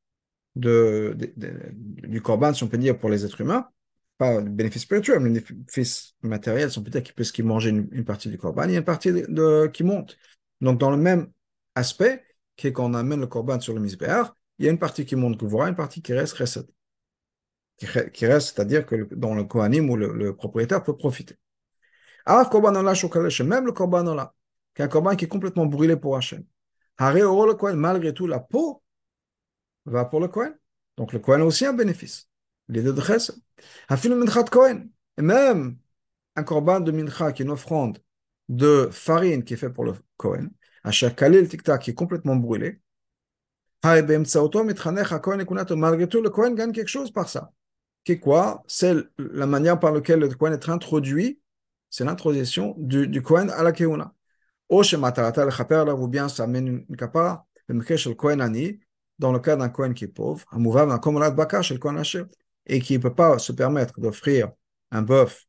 de, 0.57 1.15
du 1.37 2.21
korban, 2.21 2.53
si 2.53 2.63
on 2.63 2.67
peut 2.67 2.77
dire, 2.77 2.99
pour 2.99 3.09
les 3.09 3.23
êtres 3.25 3.39
humains, 3.39 3.69
pas 4.17 4.41
le 4.41 4.49
bénéfice 4.49 4.81
spirituel, 4.81 5.21
mais 5.21 5.29
le 5.29 5.39
bénéfice 5.39 6.15
matériel, 6.21 6.69
si 6.69 6.83
peut 6.83 6.89
dire 6.89 7.03
qu'ils 7.03 7.15
peuvent 7.15 7.45
manger 7.45 7.69
une, 7.69 8.03
partie 8.03 8.27
du 8.27 8.37
korban, 8.37 8.65
il 8.65 8.71
y 8.71 8.75
a 8.75 8.79
une 8.79 8.83
partie 8.83 9.13
qui 9.71 9.83
monte. 9.85 10.17
Donc, 10.59 10.77
dans 10.77 10.91
le 10.91 10.97
même 10.97 11.31
aspect, 11.73 12.21
qui 12.57 12.67
est 12.67 12.73
qu'on 12.73 12.93
amène 12.95 13.21
le 13.21 13.27
korban 13.27 13.61
sur 13.61 13.73
le 13.73 13.79
misbéar, 13.79 14.35
il 14.59 14.65
y 14.65 14.67
a 14.67 14.71
une 14.71 14.77
partie 14.77 15.05
qui 15.05 15.15
monte 15.15 15.41
voit 15.41 15.69
une 15.69 15.75
partie 15.75 16.01
qui 16.01 16.13
reste 16.13 16.35
chesed. 16.35 16.67
Qui, 17.77 18.25
reste, 18.25 18.55
c'est-à-dire 18.55 18.85
que 18.85 19.13
dans 19.13 19.35
le 19.35 19.43
kohanim 19.43 19.89
où 19.89 19.97
le, 19.97 20.35
propriétaire 20.35 20.83
peut 20.83 20.95
profiter. 20.95 21.37
Même 22.27 23.65
le 23.65 23.71
korban 23.71 24.31
qui 24.73 24.81
est 24.81 24.85
un 24.85 24.87
korban 24.87 25.15
qui 25.15 25.25
est 25.25 25.27
complètement 25.27 25.65
brûlé 25.65 25.97
pour 25.97 26.15
Hachem. 26.15 26.43
Malgré 26.99 28.13
tout, 28.13 28.27
la 28.27 28.39
peau 28.39 28.83
va 29.85 30.05
pour 30.05 30.19
le 30.19 30.27
Kohen. 30.27 30.55
Donc 30.97 31.13
le 31.13 31.19
Kohen 31.19 31.41
a 31.41 31.45
aussi 31.45 31.65
un 31.65 31.73
bénéfice. 31.73 32.29
Les 32.69 32.81
deux 32.81 32.93
de 32.93 33.01
Chesed. 33.01 33.35
Et 33.89 35.21
même 35.21 35.77
un 36.35 36.43
korban 36.43 36.79
de 36.79 36.91
mincha, 36.91 37.31
qui 37.33 37.41
est 37.41 37.45
une 37.45 37.51
offrande 37.51 37.99
de 38.49 38.89
farine 38.91 39.43
qui 39.43 39.55
est 39.55 39.57
fait 39.57 39.69
pour 39.69 39.83
le 39.83 39.93
Kohen, 40.17 40.51
chaque 40.91 41.15
kalil 41.15 41.47
tikta 41.47 41.77
qui 41.77 41.91
est 41.91 41.93
complètement 41.93 42.35
brûlé, 42.35 42.81
malgré 43.83 44.23
tout, 46.07 46.21
le 46.21 46.29
Kohen 46.29 46.55
gagne 46.55 46.71
quelque 46.71 46.87
chose 46.87 47.11
par 47.11 47.27
ça. 47.27 47.51
Qui 48.03 48.19
quoi? 48.19 48.63
C'est 48.67 48.95
la 49.17 49.45
manière 49.47 49.79
par 49.79 49.91
laquelle 49.91 50.19
le 50.19 50.29
Kohen 50.29 50.53
est 50.53 50.69
introduit, 50.69 51.39
c'est 51.89 52.03
l'introduction 52.03 52.75
du, 52.77 53.07
du 53.07 53.21
Kohen 53.21 53.49
à 53.51 53.63
la 53.63 53.71
Keuna. 53.71 54.13
Ou 54.69 54.81
bien 56.07 56.29
ça 56.29 56.43
amène 56.43 56.85
une 56.89 56.95
kapara, 56.97 57.45
le 57.67 58.13
Kohen 58.13 58.41
Ani, 58.41 58.79
dans 59.19 59.31
le 59.31 59.39
cas 59.39 59.55
d'un 59.55 59.69
Kohen 59.69 59.93
qui 59.93 60.05
est 60.05 60.07
pauvre, 60.07 60.45
et 62.65 62.79
qui 62.79 62.93
ne 62.93 63.01
peut 63.01 63.13
pas 63.13 63.39
se 63.39 63.51
permettre 63.51 63.99
d'offrir 63.99 64.51
un 64.91 65.01
bœuf 65.01 65.45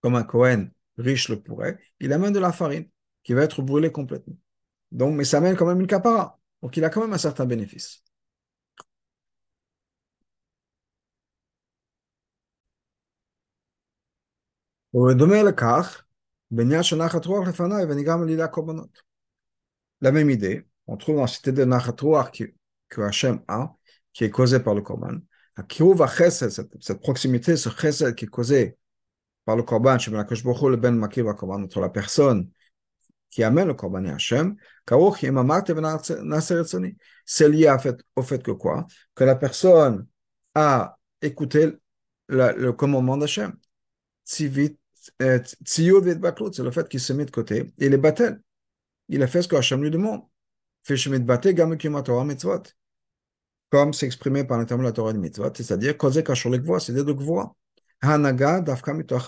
comme 0.00 0.16
un 0.16 0.24
Kohen 0.24 0.70
riche 0.98 1.28
le 1.28 1.40
pourrait, 1.40 1.78
il 2.00 2.12
amène 2.12 2.32
de 2.32 2.38
la 2.38 2.52
farine 2.52 2.88
qui 3.22 3.32
va 3.34 3.42
être 3.42 3.62
brûlée 3.62 3.90
complètement. 3.92 4.36
Donc, 4.92 5.14
mais 5.14 5.24
ça 5.24 5.38
amène 5.38 5.56
quand 5.56 5.66
même 5.66 5.80
une 5.80 5.86
capara. 5.86 6.38
Donc, 6.62 6.76
il 6.76 6.84
a 6.84 6.90
quand 6.90 7.00
même 7.00 7.12
un 7.12 7.18
certain 7.18 7.44
bénéfice. 7.44 8.02
La 20.00 20.10
même 20.10 20.30
idée, 20.30 20.66
on 20.86 20.96
trouve 20.96 21.16
dans 21.16 21.26
cette 21.26 21.46
idée 21.48 21.60
de 21.60 21.66
Nachatouar 21.66 22.30
que, 22.30 23.00
Hachem 23.02 23.42
a, 23.46 23.74
qui 24.14 24.24
est 24.24 24.30
causée 24.30 24.58
par 24.58 24.74
le 24.74 24.80
Korban. 24.80 25.18
Cette, 25.68 26.66
cette 26.80 27.00
proximité, 27.00 27.58
ce 27.58 27.68
chesed 27.68 28.14
qui 28.14 28.24
est 28.24 28.28
causé 28.28 28.78
par 29.44 29.56
le 29.56 29.64
Korban, 29.64 29.98
le 29.98 30.76
Ben 30.76 31.02
entre 31.02 31.80
la 31.80 31.90
personne 31.90 32.48
qui 33.30 33.42
le 33.42 33.74
et 35.22 35.30
c'est 37.26 37.48
lié 37.50 37.76
au 38.16 38.22
fait 38.22 38.42
que 38.42 38.52
quoi 38.52 38.86
Que 39.14 39.24
la 39.24 39.36
personne 39.36 40.06
a 40.54 40.96
écouté 41.20 41.72
le 42.28 42.70
commandement 42.70 43.18
d'Hachem. 43.18 43.54
Euh, 45.22 45.40
c'est 45.64 45.82
le 46.62 46.70
fait 46.70 46.88
qu'il 46.88 47.00
se 47.00 47.12
met 47.12 47.24
de 47.24 47.30
côté. 47.30 47.72
Il 47.78 47.92
est 47.94 47.98
battu. 47.98 48.24
Il 49.08 49.22
a 49.22 49.26
fait 49.26 49.42
ce 49.42 49.48
que 49.48 49.56
Hachem 49.56 49.82
lui 49.82 49.90
demande. 49.90 50.22
Comme 53.70 53.92
c'est 53.92 54.18
par 54.44 54.58
l'intermédiaire 54.58 54.78
de 54.78 54.82
la 54.82 54.92
Torah 54.92 55.12
de 55.12 55.18
mitzvot, 55.18 55.52
c'est-à-dire, 55.54 55.94
c'est 56.80 56.92
des 56.92 57.04
de 57.04 57.12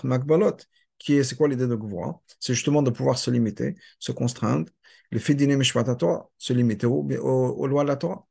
makbalot. 0.07 0.57
Qui 0.97 1.15
est, 1.15 1.23
c'est 1.23 1.35
quoi 1.35 1.47
l'idée 1.47 1.67
de 1.67 1.75
Gvura 1.75 2.21
C'est 2.39 2.53
justement 2.53 2.81
de 2.81 2.89
pouvoir 2.89 3.17
se 3.17 3.31
limiter, 3.31 3.75
se 3.99 4.11
contraindre, 4.11 4.69
le 5.11 5.19
fidine 5.19 5.55
mishpat 5.55 5.97
Torah, 5.97 6.29
se 6.37 6.51
limiter 6.53 6.87
aux, 6.87 7.03
aux, 7.03 7.67
lois 7.67 7.83
de 7.83 7.87
la 7.87 7.95
Torah. 7.95 8.25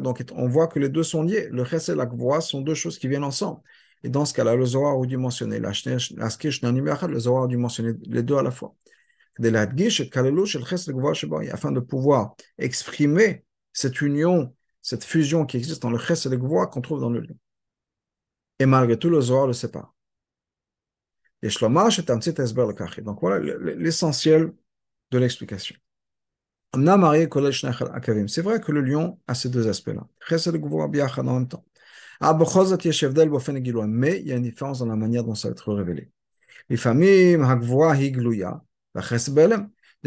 Donc, 0.00 0.24
on 0.34 0.48
voit 0.48 0.68
que 0.68 0.78
les 0.78 0.88
deux 0.88 1.02
sont 1.02 1.22
liés. 1.22 1.48
Le 1.50 1.64
chesed 1.64 1.94
et 1.94 1.96
la 1.96 2.06
gvura 2.06 2.40
sont 2.40 2.60
deux 2.60 2.74
choses 2.74 2.98
qui 2.98 3.08
viennent 3.08 3.24
ensemble. 3.24 3.60
Et 4.02 4.08
dans 4.08 4.24
ce 4.24 4.34
cas-là, 4.34 4.54
le 4.54 4.64
Zohar 4.64 4.96
mentionner 5.16 5.58
la 5.60 5.72
le 5.72 7.18
Zohar 7.18 7.44
a 7.44 7.46
dû 7.46 7.56
mentionner 7.56 7.92
les 8.06 8.22
deux 8.22 8.36
à 8.36 8.42
la 8.42 8.50
fois. 8.50 8.74
Afin 11.52 11.72
de 11.72 11.80
pouvoir 11.80 12.34
exprimer 12.58 13.44
cette 13.72 14.00
union 14.00 14.52
cette 14.88 15.04
fusion 15.04 15.44
qui 15.44 15.58
existe 15.58 15.82
dans 15.82 15.90
le 15.90 15.98
Ches 15.98 16.24
et 16.24 16.28
le 16.30 16.38
Gvoa 16.38 16.66
qu'on 16.66 16.80
trouve 16.80 17.00
dans 17.00 17.10
le 17.10 17.20
lion. 17.20 17.36
Et 18.58 18.64
malgré 18.64 18.98
tout, 18.98 19.10
le 19.10 19.20
Zohar 19.20 19.46
le 19.46 19.52
sépare. 19.52 19.94
Et 21.42 21.50
c'est 21.50 22.10
un 22.10 22.18
petit 22.18 22.34
le 22.66 23.02
Donc 23.02 23.20
voilà 23.20 23.38
l'essentiel 23.74 24.52
de 25.10 25.18
l'explication. 25.18 25.76
C'est 26.72 28.42
vrai 28.42 28.60
que 28.60 28.72
le 28.72 28.80
lion 28.80 29.20
a 29.26 29.34
ces 29.34 29.48
deux 29.50 29.68
aspects-là. 29.68 30.06
Ches 30.26 30.46
et 30.46 30.52
le 30.52 30.58
Gvoa 30.58 30.88
en 31.28 31.34
même 31.34 31.48
temps. 31.48 31.64
Mais 32.20 32.28
il 34.20 34.26
y 34.26 34.32
a 34.32 34.36
une 34.36 34.42
différence 34.42 34.80
dans 34.80 34.86
la 34.86 34.96
manière 34.96 35.24
dont 35.24 35.34
ça 35.34 35.48
va 35.48 35.52
être 35.52 35.72
révélé. 35.72 36.10
Des 36.68 36.76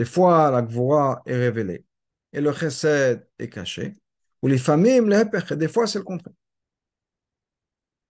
fois, 0.06 0.52
la 0.52 0.62
Gvoa 0.62 1.22
est 1.26 1.38
révélée 1.38 1.86
et 2.34 2.42
le 2.42 2.54
Chesed 2.54 3.26
est 3.40 3.50
caché. 3.50 3.98
Ou 4.42 4.48
les 4.48 4.58
familles, 4.58 5.02
des 5.52 5.68
fois 5.68 5.88
c'est 5.88 6.00
le 6.00 6.04
contraire. 6.04 6.34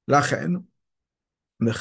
La 0.08 0.20
reine, 0.22 0.63
les 1.60 1.72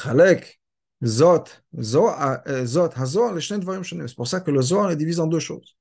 Dvarim 3.59 3.83
C'est 3.83 4.15
pour 4.15 4.27
ça 4.27 4.41
que 4.41 4.51
le 4.51 4.61
Zohar 4.61 4.91
est 4.91 4.95
divisé 4.95 5.19
en 5.21 5.27
deux 5.27 5.39
choses. 5.39 5.75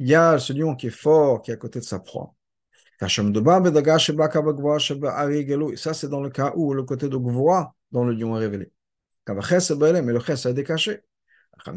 Il 0.00 0.08
y 0.08 0.16
a 0.16 0.36
ce 0.40 0.52
lion 0.52 0.74
qui 0.74 0.88
est 0.88 0.90
fort, 0.90 1.42
qui 1.42 1.52
est 1.52 1.54
à 1.54 1.56
côté 1.56 1.78
de 1.78 1.84
sa 1.84 2.00
proie. 2.00 2.34
Ça, 3.00 3.08
c'est 5.94 6.08
dans 6.08 6.20
le 6.20 6.30
cas 6.30 6.52
où 6.54 6.74
le 6.74 6.82
côté 6.82 7.08
de 7.08 7.16
Gvoa, 7.16 7.74
dans 7.90 8.04
le 8.04 8.12
lion 8.12 8.36
est 8.36 8.40
révélé. 8.40 8.70
Mais 9.26 10.12
le 10.12 10.20
Ches 10.20 10.46
est 10.46 10.54
décaché. 10.54 11.00
Après, 11.52 11.72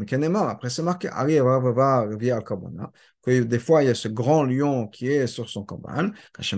c'est 0.69 0.83
marqué 0.83 1.09
que 1.09 3.41
des 3.41 3.59
fois, 3.59 3.83
il 3.83 3.87
y 3.87 3.89
a 3.89 3.95
ce 3.95 4.07
grand 4.07 4.43
lion 4.43 4.87
qui 4.87 5.07
est 5.07 5.27
sur 5.27 5.49
son 5.49 5.63
korban. 5.63 6.11
Ça, 6.41 6.57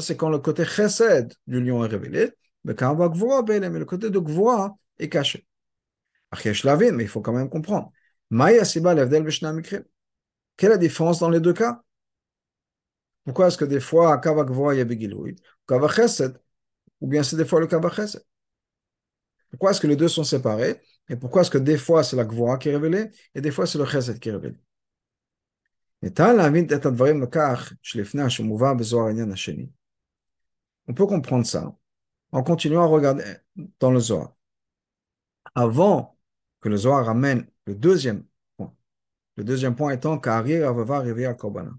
c'est 0.00 0.16
quand 0.16 0.30
le 0.30 0.38
côté 0.38 0.64
chesed 0.64 1.34
du 1.46 1.62
lion 1.62 1.84
est 1.84 1.88
révélé. 1.88 2.32
Mais 2.64 2.74
le 2.74 3.84
côté 3.84 4.10
de 4.10 4.18
gvoa 4.18 4.76
est 4.98 5.08
caché. 5.08 5.46
Mais 6.32 7.04
il 7.04 7.08
faut 7.08 7.20
quand 7.20 7.32
même 7.32 7.48
comprendre. 7.48 7.92
Quelle 8.30 8.62
est 10.60 10.68
la 10.68 10.78
différence 10.78 11.20
dans 11.20 11.30
les 11.30 11.40
deux 11.40 11.52
cas 11.52 11.82
Pourquoi 13.26 13.48
est-ce 13.48 13.58
que 13.58 13.66
des 13.66 13.80
fois, 13.80 14.18
kava 14.18 14.44
gvoa 14.44 14.74
il 14.74 14.78
y 14.78 14.80
a 14.80 14.84
begiloui, 14.86 15.36
kava 15.68 15.88
chesed, 15.88 16.40
ou 17.00 17.06
bien 17.06 17.22
c'est 17.22 17.36
des 17.36 17.44
fois 17.44 17.60
le 17.60 17.66
kava 17.66 17.90
chesed 17.90 18.22
pourquoi 19.50 19.70
est-ce 19.70 19.80
que 19.80 19.86
les 19.86 19.96
deux 19.96 20.08
sont 20.08 20.24
séparés 20.24 20.82
Et 21.08 21.16
pourquoi 21.16 21.42
est-ce 21.42 21.50
que 21.50 21.58
des 21.58 21.78
fois 21.78 22.04
c'est 22.04 22.16
la 22.16 22.24
Gvora 22.24 22.58
qui 22.58 22.68
est 22.68 22.72
révélée 22.72 23.10
et 23.34 23.40
des 23.40 23.50
fois 23.50 23.66
c'est 23.66 23.78
le 23.78 23.86
Chesed 23.86 24.18
qui 24.18 24.28
est 24.28 24.32
révélé 24.32 24.56
on 30.88 30.94
peut 30.94 31.06
comprendre 31.06 31.46
ça 31.46 31.74
en 32.32 32.42
continuant 32.42 32.82
à 32.82 32.86
regarder 32.86 33.24
dans 33.80 33.90
le 33.90 33.98
Zohar. 33.98 34.36
Avant 35.54 36.18
que 36.60 36.68
le 36.68 36.76
Zohar 36.76 37.06
ramène 37.06 37.46
le 37.64 37.74
deuxième 37.74 38.24
point, 38.56 38.74
le 39.36 39.44
deuxième 39.44 39.74
point 39.74 39.92
étant 39.92 40.18
qu'Ari 40.18 40.58
va 40.58 40.96
arriver 40.96 41.24
à 41.24 41.32
Korbana, 41.32 41.72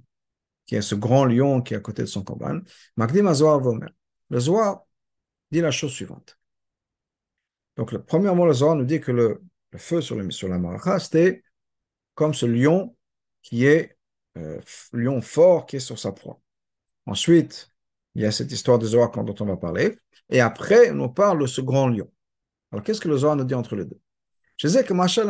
qui 0.68 0.76
est 0.76 0.82
ce 0.82 0.94
grand 0.94 1.26
lion 1.26 1.62
qui 1.62 1.74
est 1.74 1.78
à 1.78 1.80
côté 1.80 2.04
de 2.04 2.08
son 2.08 2.24
Korban, 2.24 2.60
Le 4.30 4.40
Zohar 4.40 4.82
dit 5.50 5.62
la 5.62 5.72
chose 5.72 5.94
suivante. 5.94 6.38
Donc, 7.78 7.94
le 7.94 8.04
premier 8.04 8.34
mot, 8.36 8.46
le 8.46 8.54
Zohar 8.54 8.76
nous 8.76 8.84
dit 8.84 9.00
que 9.00 9.12
le, 9.12 9.42
feu 9.78 10.02
sur, 10.02 10.18
la 10.18 10.60
maracha, 10.60 11.00
c'était 11.00 11.44
comme 12.16 12.34
ce 12.34 12.46
lion 12.46 12.96
qui 13.42 13.66
est 13.66 13.98
euh, 14.38 14.60
lion 14.92 15.22
fort 15.22 15.66
qui 15.66 15.78
est 15.78 15.80
sur 15.80 15.98
sa 15.98 16.12
proie. 16.12 16.42
Ensuite, 17.06 17.72
il 18.16 18.24
y 18.24 18.26
a 18.26 18.32
cette 18.32 18.52
histoire 18.52 18.78
de 18.78 18.86
Zohar 18.86 19.12
dont 19.12 19.36
on 19.40 19.46
va 19.46 19.58
parler. 19.58 19.96
Et 20.30 20.42
après, 20.42 20.92
on 20.92 20.96
nous 20.96 21.10
parle 21.10 21.40
de 21.40 21.48
ce 21.48 21.62
grand 21.62 21.88
lion. 21.88 22.12
Alors, 22.72 22.84
qu'est-ce 22.84 23.00
que 23.00 23.08
le 23.08 23.18
Zohar 23.18 23.38
nous 23.38 23.46
dit 23.46 23.54
entre 23.54 23.76
les 23.76 23.86
deux? 23.86 24.00
Je 24.58 24.68
sais 24.68 24.84
que 24.84 24.94
Machal 24.94 25.28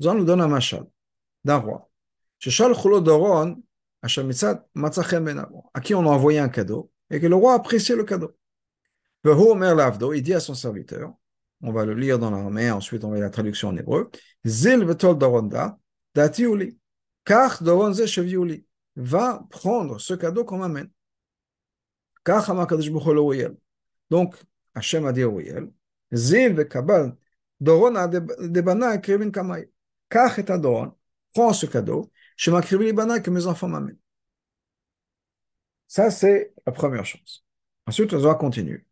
Zohar 0.00 0.14
nous 0.14 0.24
donne 0.24 0.40
un 0.40 0.48
Machal 0.48 0.86
d'un 1.44 1.56
roi. 1.56 1.90
Doron, 2.40 3.46
ben 3.46 3.67
à 4.02 5.80
qui 5.80 5.94
on 5.94 6.00
a 6.00 6.08
envoyé 6.08 6.38
un 6.38 6.48
cadeau 6.48 6.90
et 7.10 7.20
que 7.20 7.26
le 7.26 7.34
roi 7.34 7.54
appréciait 7.54 7.96
le 7.96 8.04
cadeau. 8.04 8.32
Il 9.24 10.22
dit 10.22 10.34
à 10.34 10.40
son 10.40 10.54
serviteur, 10.54 11.12
on 11.60 11.72
va 11.72 11.84
le 11.84 11.94
lire 11.94 12.18
dans 12.18 12.30
l'armée, 12.30 12.70
ensuite 12.70 13.04
on 13.04 13.10
va 13.10 13.18
la 13.18 13.30
traduction 13.30 13.68
en 13.68 13.76
hébreu. 13.76 14.10
Zil 14.46 14.84
doronda, 14.84 15.78
datiuli, 16.14 16.78
car 17.24 17.62
doronze 17.62 18.06
cheviuli, 18.06 18.64
va 18.94 19.44
prendre 19.50 19.98
ce 19.98 20.14
cadeau 20.14 20.44
qu'on 20.44 20.58
m'amène. 20.58 20.90
Donc, 24.10 24.36
Hachem 24.74 25.06
a 25.06 25.12
dit 25.12 25.20
Uriel, 25.20 25.70
Zil 26.12 26.54
vekabal, 26.54 27.16
doron 27.60 27.96
a 27.96 28.06
debana 28.06 28.98
krivin 28.98 29.30
kamay. 29.30 29.70
Car 30.08 30.38
est 30.38 30.50
doron, 30.58 30.92
prends 31.34 31.52
ce 31.52 31.66
cadeau, 31.66 32.10
chez 32.38 32.50
ma 32.50 32.62
krivin 32.62 32.94
bana 32.94 33.20
que 33.20 33.30
mes 33.30 33.46
enfants 33.46 33.68
m'amènent. 33.68 33.98
Ça, 35.86 36.10
c'est 36.10 36.54
la 36.64 36.72
première 36.72 37.04
chose. 37.04 37.44
Ensuite, 37.86 38.14
on 38.14 38.18
va 38.18 38.34
continuer. 38.36 38.86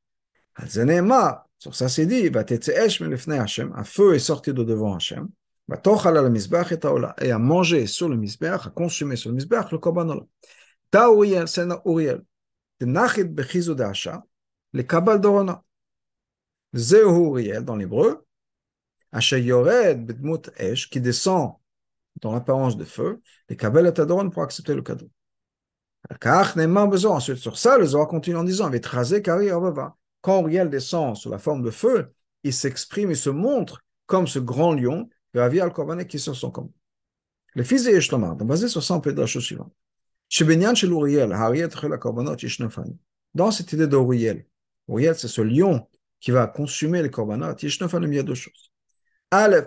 Al 0.56 0.68
sur 1.58 1.74
ça, 1.74 1.88
c'est 1.88 2.06
dit, 2.06 2.30
un 2.30 3.84
feu 3.84 4.14
est 4.14 4.18
sorti 4.18 4.52
de 4.52 4.62
devant 4.62 4.94
Hachem, 4.94 5.30
et 7.22 7.30
a 7.30 7.38
mangé 7.38 7.86
sur 7.86 8.08
le 8.08 8.16
misbech, 8.16 8.66
a 8.66 8.70
consumé 8.70 9.16
sur 9.16 9.30
le 9.30 9.36
misbech 9.36 9.70
le 9.72 9.78
korban 9.78 10.28
Ta 10.90 11.08
Uriel, 11.08 11.48
c'est 11.48 11.66
Uriel. 11.86 12.22
Tenachid 12.78 13.34
bechizu 13.34 13.74
da'asha, 13.74 14.22
les 14.74 14.86
kabal 14.86 15.20
dorona. 15.20 15.62
Zehu 16.74 17.32
riel 17.32 17.64
dans 17.64 17.76
l'hébreu, 17.76 18.26
Asher 19.12 19.40
yored 19.40 20.04
bedmut 20.04 20.50
esh, 20.58 20.90
qui 20.90 21.00
descend 21.00 21.56
dans 22.20 22.32
l'apparence 22.32 22.76
de 22.76 22.84
feu, 22.84 23.20
les 23.48 23.56
kabel 23.56 23.86
et 23.86 24.00
adoron 24.00 24.30
pour 24.30 24.42
accepter 24.42 24.74
le 24.74 24.82
cadeau. 24.82 25.10
Ensuite, 26.08 27.36
sur 27.36 27.58
ça, 27.58 27.78
le 27.78 27.86
Zohar 27.86 28.06
continue 28.06 28.36
en 28.36 28.44
disant 28.44 28.70
Quand 30.20 30.42
Uriel 30.42 30.70
descend 30.70 31.16
sous 31.16 31.30
la 31.30 31.38
forme 31.38 31.62
de 31.62 31.70
feu, 31.70 32.12
il 32.42 32.52
s'exprime, 32.52 33.10
il 33.10 33.16
se 33.16 33.30
montre 33.30 33.82
comme 34.06 34.26
ce 34.26 34.38
grand 34.38 34.72
lion 34.72 35.08
de 35.34 35.40
la 35.40 35.48
vie 35.48 35.60
al 35.60 35.72
qui 36.06 36.16
est 36.16 36.20
sur 36.20 36.36
son 36.36 36.50
corps. 36.50 36.70
Le 37.54 37.64
fils 37.64 37.84
de 37.84 37.90
Yeshlomar, 37.90 38.36
basé 38.36 38.68
sur 38.68 38.82
ça, 38.82 38.94
on 38.94 39.00
peut 39.00 39.12
dire 39.12 39.22
la 39.22 39.26
chose 39.26 39.44
suivante. 39.44 39.72
Dans 43.34 43.50
cette 43.50 43.72
idée 43.72 43.86
d'Uriel, 43.86 44.46
Uriel, 44.88 45.14
c'est 45.14 45.28
ce 45.28 45.40
lion 45.40 45.88
qui 46.20 46.30
va 46.30 46.46
consumer 46.46 47.02
les 47.02 47.10
korbanot. 47.10 47.54
Il 47.60 48.14
y 48.14 48.18
a 48.18 48.22
deux 48.22 48.34
choses. 48.34 48.72
Aleph, 49.30 49.66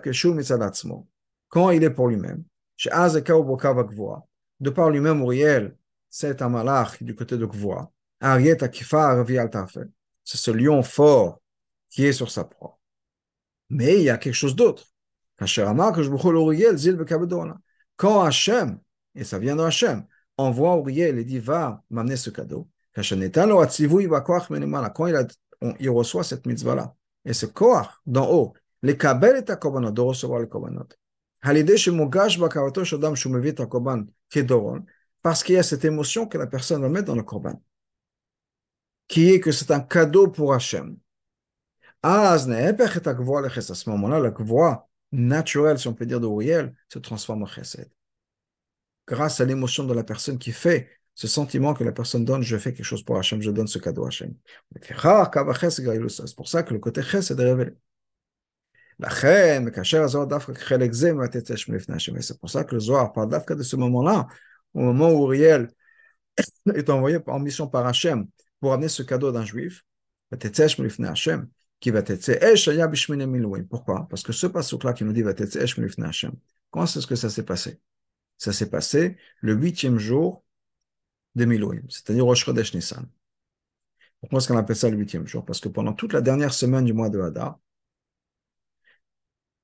quand 1.50 1.70
il 1.70 1.84
est 1.84 1.90
pour 1.90 2.08
lui-même, 2.08 2.44
de 4.60 4.70
par 4.70 4.90
lui-même, 4.90 5.20
Uriel, 5.20 5.76
c'est 6.08 6.40
un 6.40 6.48
malach 6.48 7.02
du 7.02 7.14
côté 7.14 7.36
de 7.36 7.44
Gvoa. 7.44 7.90
C'est 10.24 10.36
ce 10.36 10.50
lion 10.50 10.82
fort 10.82 11.40
qui 11.90 12.06
est 12.06 12.12
sur 12.12 12.30
sa 12.30 12.44
proie. 12.44 12.78
Mais 13.68 13.98
il 13.98 14.04
y 14.04 14.10
a 14.10 14.16
quelque 14.16 14.34
chose 14.34 14.56
d'autre. 14.56 14.86
Quand 17.96 18.22
Hachem, 18.22 18.78
et 19.14 19.24
ça 19.24 19.38
vient 19.38 19.56
de 19.56 19.62
Hachem, 19.62 20.06
envoie 20.36 20.76
Uriel 20.76 21.18
et 21.18 21.24
dit 21.24 21.38
va 21.38 21.82
m'amener 21.90 22.16
ce 22.16 22.30
cadeau. 22.30 22.68
Quand 22.94 23.02
il, 23.02 25.16
a, 25.16 25.26
il 25.78 25.90
reçoit 25.90 26.24
cette 26.24 26.46
mitzvah-là, 26.46 26.94
et 27.24 27.32
ce 27.32 27.46
corps 27.46 28.00
d'en 28.06 28.30
haut, 28.30 28.54
les 28.82 28.96
kabel 28.96 29.36
et 29.36 29.42
de 29.42 30.00
recevoir 30.00 30.40
les 30.40 30.48
korbanot. 30.48 30.88
Parce 35.22 35.42
qu'il 35.42 35.54
y 35.54 35.58
a 35.58 35.62
cette 35.62 35.84
émotion 35.84 36.26
que 36.26 36.38
la 36.38 36.46
personne 36.46 36.82
va 36.82 36.88
mettre 36.88 37.06
dans 37.06 37.14
le 37.14 37.22
korban, 37.22 37.62
qui 39.08 39.30
est 39.30 39.40
que 39.40 39.52
c'est 39.52 39.70
un 39.70 39.80
cadeau 39.80 40.28
pour 40.28 40.54
Hachem. 40.54 40.96
À 42.02 42.38
ce 42.38 43.90
moment-là, 43.90 44.20
la 44.20 44.30
voix 44.30 44.88
naturelle, 45.12 45.78
si 45.78 45.88
on 45.88 45.94
peut 45.94 46.06
dire, 46.06 46.20
de 46.20 46.72
se 46.88 46.98
transforme 46.98 47.42
en 47.42 47.46
chesed. 47.46 47.90
Grâce 49.06 49.40
à 49.40 49.44
l'émotion 49.44 49.84
de 49.84 49.92
la 49.92 50.04
personne 50.04 50.38
qui 50.38 50.52
fait 50.52 50.88
ce 51.14 51.26
sentiment 51.26 51.74
que 51.74 51.84
la 51.84 51.92
personne 51.92 52.24
donne, 52.24 52.42
je 52.42 52.56
fais 52.56 52.72
quelque 52.72 52.84
chose 52.84 53.02
pour 53.02 53.18
Hachem, 53.18 53.42
je 53.42 53.50
donne 53.50 53.66
ce 53.66 53.78
cadeau 53.78 54.04
à 54.04 54.08
Hachem. 54.08 54.34
C'est 54.80 56.36
pour 56.36 56.48
ça 56.48 56.62
que 56.62 56.72
le 56.72 56.78
côté 56.78 57.02
chesed 57.02 57.38
est 57.38 57.44
révélé. 57.44 57.72
C'est 62.20 62.38
pour 62.38 62.50
ça 62.50 62.64
que 62.64 62.74
le 62.74 62.80
Zohar 62.80 63.12
parle 63.12 63.28
d'Afka 63.30 63.54
de 63.54 63.62
ce 63.62 63.76
moment-là, 63.76 64.26
au 64.74 64.80
moment 64.80 65.10
où 65.12 65.24
Uriel 65.24 65.68
est 66.74 66.90
envoyé 66.90 67.18
en 67.26 67.38
mission 67.40 67.66
par 67.66 67.86
Hachem 67.86 68.26
pour 68.60 68.72
amener 68.72 68.88
ce 68.88 69.02
cadeau 69.02 69.32
d'un 69.32 69.44
juif, 69.44 69.84
qui 71.80 71.90
va 71.90 72.02
Pourquoi 73.68 74.06
Parce 74.08 74.22
que 74.22 74.32
ce 74.32 74.46
passage-là 74.46 74.92
qui 74.92 75.04
nous 75.04 75.12
dit 75.12 75.24
Comment 76.70 76.84
est-ce 76.84 77.06
que 77.06 77.16
ça 77.16 77.30
s'est 77.30 77.44
passé 77.44 77.80
Ça 78.36 78.52
s'est 78.52 78.70
passé 78.70 79.16
le 79.40 79.54
huitième 79.54 79.98
jour 79.98 80.44
de 81.34 81.44
Milouim, 81.44 81.82
c'est-à-dire 81.88 82.24
Rosh 82.24 82.44
Chodesh 82.44 82.74
Nissan. 82.74 83.06
Pourquoi 84.20 84.38
est-ce 84.38 84.48
qu'on 84.48 84.58
appelle 84.58 84.76
ça 84.76 84.90
le 84.90 84.96
huitième 84.96 85.26
jour 85.26 85.44
Parce 85.44 85.60
que 85.60 85.68
pendant 85.68 85.94
toute 85.94 86.12
la 86.12 86.20
dernière 86.20 86.52
semaine 86.52 86.84
du 86.84 86.92
mois 86.92 87.08
de 87.08 87.20
Hadar, 87.20 87.58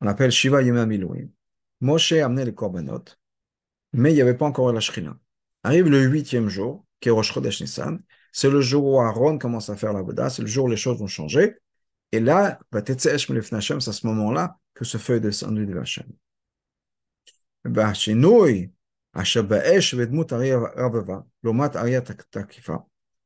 on 0.00 0.06
appelle 0.06 0.30
Shiva 0.30 0.62
Yema 0.62 0.86
Milouim, 0.86 1.28
Moshe 1.80 2.12
a 2.12 2.26
amené 2.26 2.44
les 2.44 2.54
korbanot, 2.54 3.04
mais 3.92 4.12
il 4.12 4.14
n'y 4.14 4.22
avait 4.22 4.36
pas 4.36 4.46
encore 4.46 4.72
la 4.72 4.80
Shrina. 4.80 5.18
Arrive 5.62 5.88
le 5.88 6.02
huitième 6.02 6.48
jour, 6.48 6.84
qui 7.00 7.08
est 7.08 7.22
Chodesh 7.22 7.60
Nissan, 7.60 8.00
c'est 8.32 8.50
le 8.50 8.60
jour 8.60 8.84
où 8.84 9.00
Aaron 9.00 9.38
commence 9.38 9.70
à 9.70 9.76
faire 9.76 9.92
la 9.92 10.02
Voda, 10.02 10.30
c'est 10.30 10.42
le 10.42 10.48
jour 10.48 10.66
où 10.66 10.68
les 10.68 10.76
choses 10.76 10.98
vont 10.98 11.06
changer. 11.06 11.56
Et 12.12 12.20
là, 12.20 12.58
c'est 12.72 13.06
à 13.10 13.18
ce 13.18 14.06
moment-là 14.06 14.58
que 14.74 14.84
ce 14.84 14.98
feu 14.98 15.16
est 15.16 15.20
descendu 15.20 15.66
de 15.66 15.76
Hachem. 15.78 16.06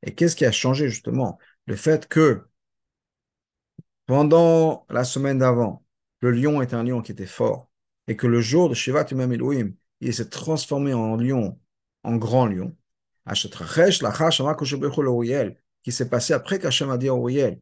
Et 0.03 0.15
qu'est-ce 0.15 0.37
qui 0.37 0.45
a 0.45 0.53
changé 0.53 0.89
justement? 0.89 1.39
Le 1.67 1.77
fait 1.77 2.09
que 2.09 2.43
pendant 4.07 4.87
la 4.89 5.05
semaine 5.05 5.39
d'avant, 5.39 5.85
le 6.21 6.31
lion 6.33 6.63
est 6.63 6.75
un 6.75 6.83
lion 6.85 7.03
qui 7.03 7.13
était 7.13 7.27
fort, 7.27 7.71
et 8.07 8.17
que 8.17 8.27
le 8.27 8.41
jour 8.41 8.69
de 8.69 8.75
Shivat 8.75 9.07
Yom 9.11 9.33
Elohim, 9.33 9.73
il 10.01 10.15
s'est 10.15 10.29
transformé 10.29 10.95
en 10.95 11.17
lion, 11.17 11.59
en 12.03 12.17
grand 12.17 12.47
lion. 12.47 12.77
Qui 15.83 15.93
s'est 15.93 16.09
passé 16.09 16.33
après 16.33 16.59
qu'Hachem 16.59 16.91
a 16.91 16.99
dit 16.99 17.09
à 17.09 17.13
Uriel, 17.13 17.61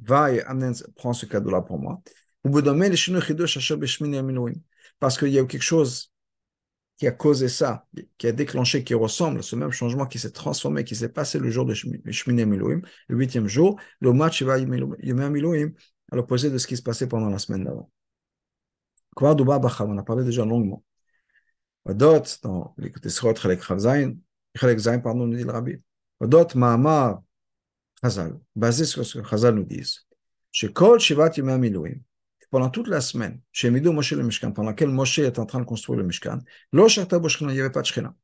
va 0.00 0.32
et 0.32 0.42
prends 0.96 1.12
ce 1.12 1.26
cadeau-là 1.26 1.62
pour 1.62 1.78
moi. 1.78 2.02
Parce 4.98 5.18
qu'il 5.18 5.28
y 5.28 5.38
a 5.38 5.42
eu 5.42 5.46
quelque 5.46 5.62
chose 5.62 6.12
qui 6.98 7.06
a 7.06 7.12
causé 7.12 7.48
ça, 7.48 7.86
qui 8.16 8.26
a 8.26 8.32
déclenché, 8.32 8.82
qui 8.82 8.94
ressemble 8.94 9.40
à 9.40 9.42
ce 9.42 9.54
même 9.54 9.70
changement 9.70 10.06
qui 10.06 10.18
s'est 10.18 10.32
transformé, 10.32 10.84
qui 10.84 10.96
s'est 10.96 11.10
passé 11.10 11.38
le 11.38 11.50
jour 11.50 11.66
de 11.66 11.74
Shmini 11.74 12.46
Milouim, 12.46 12.80
le 13.08 13.16
huitième 13.16 13.46
jour, 13.46 13.78
le 14.00 14.12
match 14.12 14.42
va 14.42 14.58
Milouim, 14.58 15.72
à 16.10 16.16
l'opposé 16.16 16.50
de 16.50 16.58
ce 16.58 16.66
qui 16.66 16.76
se 16.76 16.82
passait 16.82 17.08
pendant 17.08 17.28
la 17.28 17.38
semaine 17.38 17.64
d'avant. 17.64 17.90
On 19.18 19.98
a 19.98 20.02
parlé 20.02 20.24
déjà 20.24 20.44
longuement. 20.44 20.84
Odot, 21.84 22.22
dans 22.42 22.74
l'écoute 22.78 23.08
Srot, 23.08 23.34
Chalek 23.34 23.62
Zain, 23.78 24.98
pardon, 24.98 25.26
nous 25.26 25.36
dit 25.36 25.44
le 25.44 25.52
rabbi. 25.52 25.76
Odot, 26.20 26.48
Mahamar, 26.54 27.22
Chazal, 28.02 28.38
basé 28.54 28.84
sur 28.84 29.06
ce 29.06 29.18
que 29.18 29.28
Chazal 29.28 29.54
nous 29.54 29.64
dit. 29.64 29.98
Chez 30.52 30.72
Kol 30.72 31.00
Shivat 31.00 31.30
Yom 31.36 31.56
Milouim, 31.58 32.00
pendant 32.50 32.70
toute 32.70 32.88
la 32.88 33.00
semaine, 33.00 33.40
chez 33.52 33.70
Midou 33.70 33.92
Moshe 33.92 34.12
le 34.12 34.22
Mishkan, 34.22 34.52
pendant 34.52 34.70
laquelle 34.70 34.88
Moshe 34.88 35.18
est 35.18 35.38
en 35.38 35.46
train 35.46 35.60
de 35.60 35.64
construire 35.64 35.98
le 35.98 36.04
Mishkan, 36.04 36.38
Lo 36.72 36.88
Shachta 36.88 37.18
Boshkina, 37.18 37.52
il 37.52 37.54
n'y 37.54 37.60
avait 37.60 37.70
pas 37.70 37.82
de 37.82 37.86
Shkina. 37.86 38.14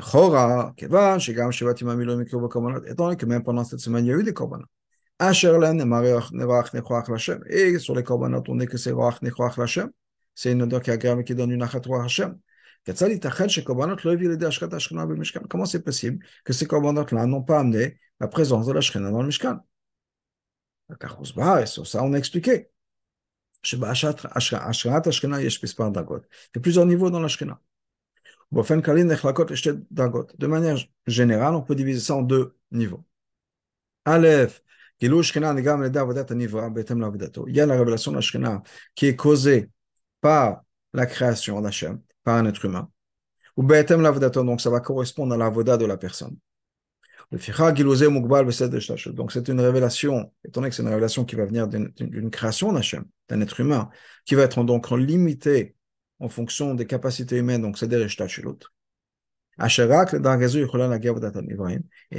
Chora, 0.00 0.74
Kevan, 0.76 1.18
Shigam 1.18 1.52
Shivat 1.52 1.74
Yom 1.80 1.96
Milouim, 1.96 2.22
étant 2.22 3.04
donné 3.04 3.16
que 3.16 3.26
même 3.26 3.42
pendant 3.42 3.64
cette 3.64 3.80
semaine, 3.80 4.04
il 4.04 4.08
y 4.08 4.12
a 4.12 4.16
eu 4.16 4.22
des 4.22 4.34
korbanot. 4.34 4.66
Et 5.20 5.32
sur 5.32 5.60
les 7.94 8.02
korbanot, 8.02 8.42
on 8.48 8.56
n'est 8.56 8.66
que 8.66 8.76
c'est 8.76 8.90
Roach 8.90 9.22
Nechroach 9.22 9.56
Lachem. 9.56 9.92
C'est 10.34 10.50
une 10.52 10.62
odeur 10.62 10.82
qui 10.82 10.90
est 10.90 10.94
agréable 10.94 11.22
qui 11.22 11.36
donne 11.36 11.52
une 11.52 11.62
achat 11.62 11.80
Roach 11.86 12.04
Hashem. 12.04 12.36
Comment 15.48 15.66
c'est 15.66 15.82
possible 15.82 16.24
que 16.44 16.52
ces 16.52 16.66
korbanot-là 16.66 17.26
n'ont 17.26 17.42
pas 17.42 17.60
amené 17.60 17.98
la 18.20 18.28
présence 18.28 18.66
de 18.66 18.72
la 18.72 18.80
Shekhinah 18.80 19.10
dans 19.10 19.20
le 19.20 19.26
Mishkan? 19.28 19.60
Sur 21.66 21.86
ça, 21.86 22.02
on 22.02 22.12
a 22.12 22.18
expliqué. 22.18 22.68
Il 23.72 23.78
y 23.80 23.84
a 23.84 23.94
plusieurs 26.60 26.86
niveaux 26.86 27.10
dans 27.10 27.20
la 27.20 27.28
Shekhinah. 27.28 27.60
De 28.52 30.46
manière 30.46 30.76
générale, 31.06 31.54
on 31.54 31.62
peut 31.62 31.74
diviser 31.74 32.00
ça 32.00 32.16
en 32.16 32.22
deux 32.22 32.54
niveaux. 32.70 33.02
Aleph, 34.04 34.62
il 35.00 35.08
y 35.08 35.10
a 37.60 37.66
la 37.66 37.76
révélation 37.76 38.12
la 38.12 38.62
qui 38.94 39.06
est 39.06 39.16
causée 39.16 39.70
par 40.20 40.62
la 40.92 41.06
création 41.06 41.60
d'Hachem, 41.60 42.00
par 42.22 42.36
un 42.36 42.46
être 42.46 42.64
humain. 42.64 42.88
Ou 43.56 43.62
donc 43.62 44.60
ça 44.60 44.70
va 44.70 44.80
correspondre 44.80 45.34
à 45.34 45.36
la 45.36 45.48
voda 45.48 45.76
de 45.76 45.84
la 45.84 45.96
personne. 45.96 46.36
Donc 47.30 47.40
c'est 49.32 49.48
une 49.48 49.60
révélation, 49.60 50.32
étant 50.44 50.60
donné 50.60 50.70
que 50.70 50.76
c'est 50.76 50.82
une 50.82 50.88
révélation 50.88 51.24
qui 51.24 51.36
va 51.36 51.46
venir 51.46 51.68
d'une 51.68 52.30
création 52.30 52.72
d'Hachem, 52.72 53.04
d'un 53.28 53.40
être 53.40 53.60
humain, 53.60 53.88
qui 54.24 54.34
va 54.34 54.42
être 54.42 54.62
donc 54.62 54.90
limité 54.90 55.74
en 56.20 56.28
fonction 56.28 56.74
des 56.74 56.86
capacités 56.86 57.38
humaines, 57.38 57.62
donc 57.62 57.78
c'est 57.78 57.88
des 57.88 58.06
chez 58.08 58.42
l'autre. 58.42 58.72
Et 59.56 59.62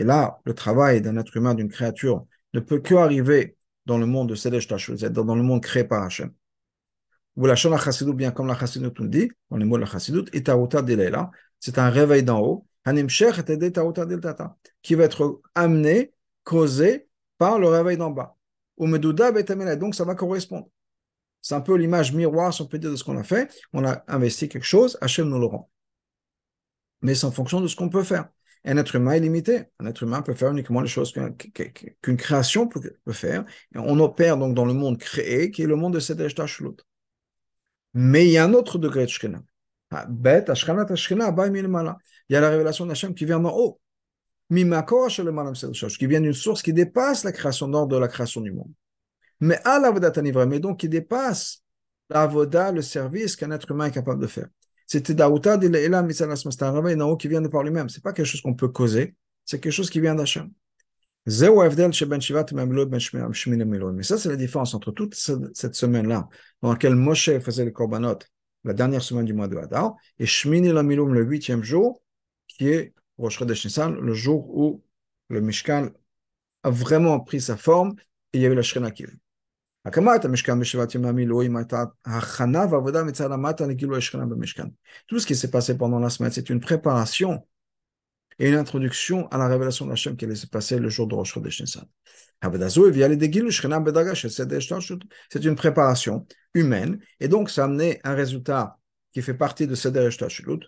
là, 0.04 0.40
le 0.46 0.54
travail 0.54 1.02
d'un 1.02 1.18
être 1.18 1.36
humain, 1.36 1.54
d'une 1.54 1.70
créature, 1.70 2.26
ne 2.56 2.62
peut 2.62 2.80
que 2.80 2.96
arriver 2.96 3.58
dans 3.86 3.98
le 3.98 4.06
monde 4.06 4.30
de 4.30 4.36
Sedesh 4.36 4.68
dans 4.68 5.36
le 5.36 5.44
monde 5.44 5.62
créé 5.62 5.84
par 5.84 6.04
Hachem. 6.04 6.32
Ou 7.36 7.46
la 7.46 7.56
Shona 7.56 7.78
Chassidut, 7.78 8.14
bien 8.14 8.32
comme 8.32 8.48
la 8.48 8.58
Chassidut 8.58 8.92
nous 8.98 9.08
dit, 9.08 9.30
dans 9.52 9.58
les 9.58 9.66
mots 9.66 9.76
de 9.76 9.82
la 9.82 9.88
Chassidut, 9.88 10.26
Itaruta 10.34 10.82
Dilela, 10.82 11.30
c'est 11.60 11.78
un 11.78 11.90
réveil 11.90 12.24
d'en 12.24 12.40
haut, 12.42 12.66
qui 14.82 14.96
va 14.96 15.04
être 15.04 15.42
amené, 15.54 16.14
causé 16.44 17.08
par 17.38 17.60
le 17.60 17.68
réveil 17.68 17.98
d'en 17.98 18.12
bas. 18.12 18.38
Ou 18.78 18.88
Medouda 18.88 19.32
donc 19.76 19.96
ça 19.96 20.06
va 20.06 20.16
correspondre. 20.16 20.68
C'est 21.42 21.56
un 21.56 21.62
peu 21.62 21.76
l'image 21.76 22.14
miroir, 22.14 22.54
si 22.54 22.62
on 22.62 22.68
peut 22.68 22.80
dire, 22.80 22.92
de 22.92 22.96
ce 22.96 23.04
qu'on 23.04 23.18
a 23.18 23.24
fait. 23.24 23.52
On 23.74 23.86
a 23.86 24.04
investi 24.08 24.48
quelque 24.48 24.64
chose, 24.66 24.98
Hachem 25.02 25.28
nous 25.28 25.40
le 25.40 25.46
rend. 25.46 25.70
Mais 27.02 27.16
c'est 27.16 27.26
en 27.26 27.32
fonction 27.32 27.60
de 27.60 27.68
ce 27.68 27.76
qu'on 27.76 27.90
peut 27.90 28.04
faire. 28.04 28.30
Un 28.68 28.78
être 28.78 28.96
humain 28.96 29.12
est 29.12 29.20
limité. 29.20 29.66
Un 29.80 29.86
être 29.86 30.02
humain 30.04 30.22
peut 30.24 30.34
faire 30.34 30.52
uniquement 30.52 30.82
les 30.82 30.88
choses 30.88 31.14
qu'une 31.14 32.18
création 32.18 32.68
peut, 32.68 32.82
faire. 33.12 33.46
on 33.76 34.00
opère 34.00 34.38
donc 34.38 34.56
dans 34.56 34.66
le 34.66 34.74
monde 34.74 34.98
créé, 34.98 35.52
qui 35.52 35.62
est 35.62 35.68
le 35.68 35.76
monde 35.76 35.94
de 35.94 36.00
cette 36.00 36.36
Tashlut. 36.36 36.78
Mais 37.94 38.26
il 38.26 38.32
y 38.32 38.38
a 38.38 38.44
un 38.44 38.54
autre 38.54 38.80
degré 38.80 39.06
de 39.06 39.10
Shekhinah. 39.10 39.44
Ah, 39.92 40.08
il 40.10 40.34
y 42.30 42.36
a 42.36 42.42
la 42.42 42.50
révélation 42.50 42.86
d'Hachem 42.88 43.14
qui 43.14 43.26
vient 43.26 43.40
d'en 43.40 43.56
haut. 43.56 43.80
Qui 44.50 44.64
vient 46.08 46.22
d'une 46.22 46.34
source 46.34 46.62
qui 46.62 46.74
dépasse 46.74 47.24
la 47.24 47.32
création 47.32 47.68
d'ordre 47.68 47.96
de 47.96 47.98
la 48.00 48.08
création 48.08 48.42
du 48.42 48.52
monde. 48.52 48.72
Mais 49.40 49.60
à 49.64 49.80
la 49.80 49.92
mais 50.46 50.60
donc 50.60 50.80
qui 50.80 50.90
dépasse 50.90 51.64
la 52.10 52.26
voda, 52.28 52.72
le 52.72 52.82
service 52.82 53.36
qu'un 53.36 53.52
être 53.52 53.72
humain 53.72 53.86
est 53.86 53.92
capable 53.92 54.22
de 54.22 54.28
faire. 54.28 54.48
C'était 54.88 55.14
Daouta 55.14 55.58
de 55.58 55.68
l'Elam 55.68 56.10
c'est 56.12 56.64
un 56.64 57.16
qui 57.16 57.28
vient 57.28 57.42
de 57.42 57.48
par 57.48 57.64
lui-même. 57.64 57.90
C'est 57.90 58.04
pas 58.04 58.14
quelque 58.14 58.26
chose 58.26 58.42
qu'on 58.42 58.54
peut 58.54 58.68
causer, 58.68 59.16
c'est 59.44 59.60
quelque 59.60 59.74
chose 59.74 59.90
qui 59.90 60.00
vient 60.00 60.16
d'Hachem. 60.16 60.52
Mais 61.28 61.34
ça, 61.34 61.50
c'est 64.18 64.30
la 64.30 64.36
différence 64.36 64.76
entre 64.76 64.92
toute 64.92 65.16
cette 65.16 65.76
semaine-là, 65.76 66.30
dans 66.62 66.72
laquelle 66.72 66.96
Moshe 66.96 67.40
faisait 67.40 67.66
les 67.66 67.74
korbanot, 67.74 68.20
la 68.64 68.74
dernière 68.74 69.02
semaine 69.02 69.26
du 69.26 69.34
mois 69.34 69.48
de 69.48 69.58
Hadar, 69.58 69.96
et 70.20 70.28
Shmini 70.28 70.72
Lamiloum, 70.72 71.16
le 71.16 71.24
huitième 71.24 71.64
jour, 71.64 72.04
qui 72.48 72.70
est 72.70 72.94
Rosh 73.18 73.40
Chodesh 73.40 73.66
le 73.78 74.14
jour 74.14 74.56
où 74.56 74.84
le 75.30 75.42
Mishkan 75.42 75.90
a 76.64 76.70
vraiment 76.70 77.20
pris 77.20 77.42
sa 77.42 77.58
forme 77.58 77.96
et 78.34 78.38
il 78.38 78.42
y 78.42 78.46
a 78.46 78.50
eu 78.50 78.56
la 78.56 78.62
Tout 85.08 85.20
ce 85.20 85.28
qui 85.28 85.36
s'est 85.36 85.52
passé 85.52 85.78
pendant 85.78 86.00
la 86.00 86.10
semaine, 86.10 86.32
c'est 86.32 86.50
une 86.50 86.60
préparation 86.60 87.46
et 88.40 88.50
une 88.50 88.56
introduction 88.56 89.28
à 89.28 89.38
la 89.38 89.48
révélation 89.48 89.86
de 89.86 89.92
Hachem 89.92 90.18
qui 90.18 90.26
allait 90.26 90.34
se 90.36 90.48
passer 90.48 90.80
le 90.80 90.90
jour 90.90 91.06
de 91.08 91.14
Rosh 91.14 91.34
Chodesh 91.34 91.62
Nissan. 91.62 91.86
C'est 95.30 95.44
une 95.44 95.56
préparation 95.56 96.28
humaine 96.54 97.00
et 97.20 97.28
donc 97.28 97.52
ça 97.52 97.62
a 97.62 97.66
amené 97.66 98.00
un 98.04 98.16
résultat 98.16 98.80
qui 99.14 99.22
fait 99.22 99.36
partie 99.36 99.68
de 99.68 99.76
Seder 99.76 100.06
Eshtashlut, 100.08 100.60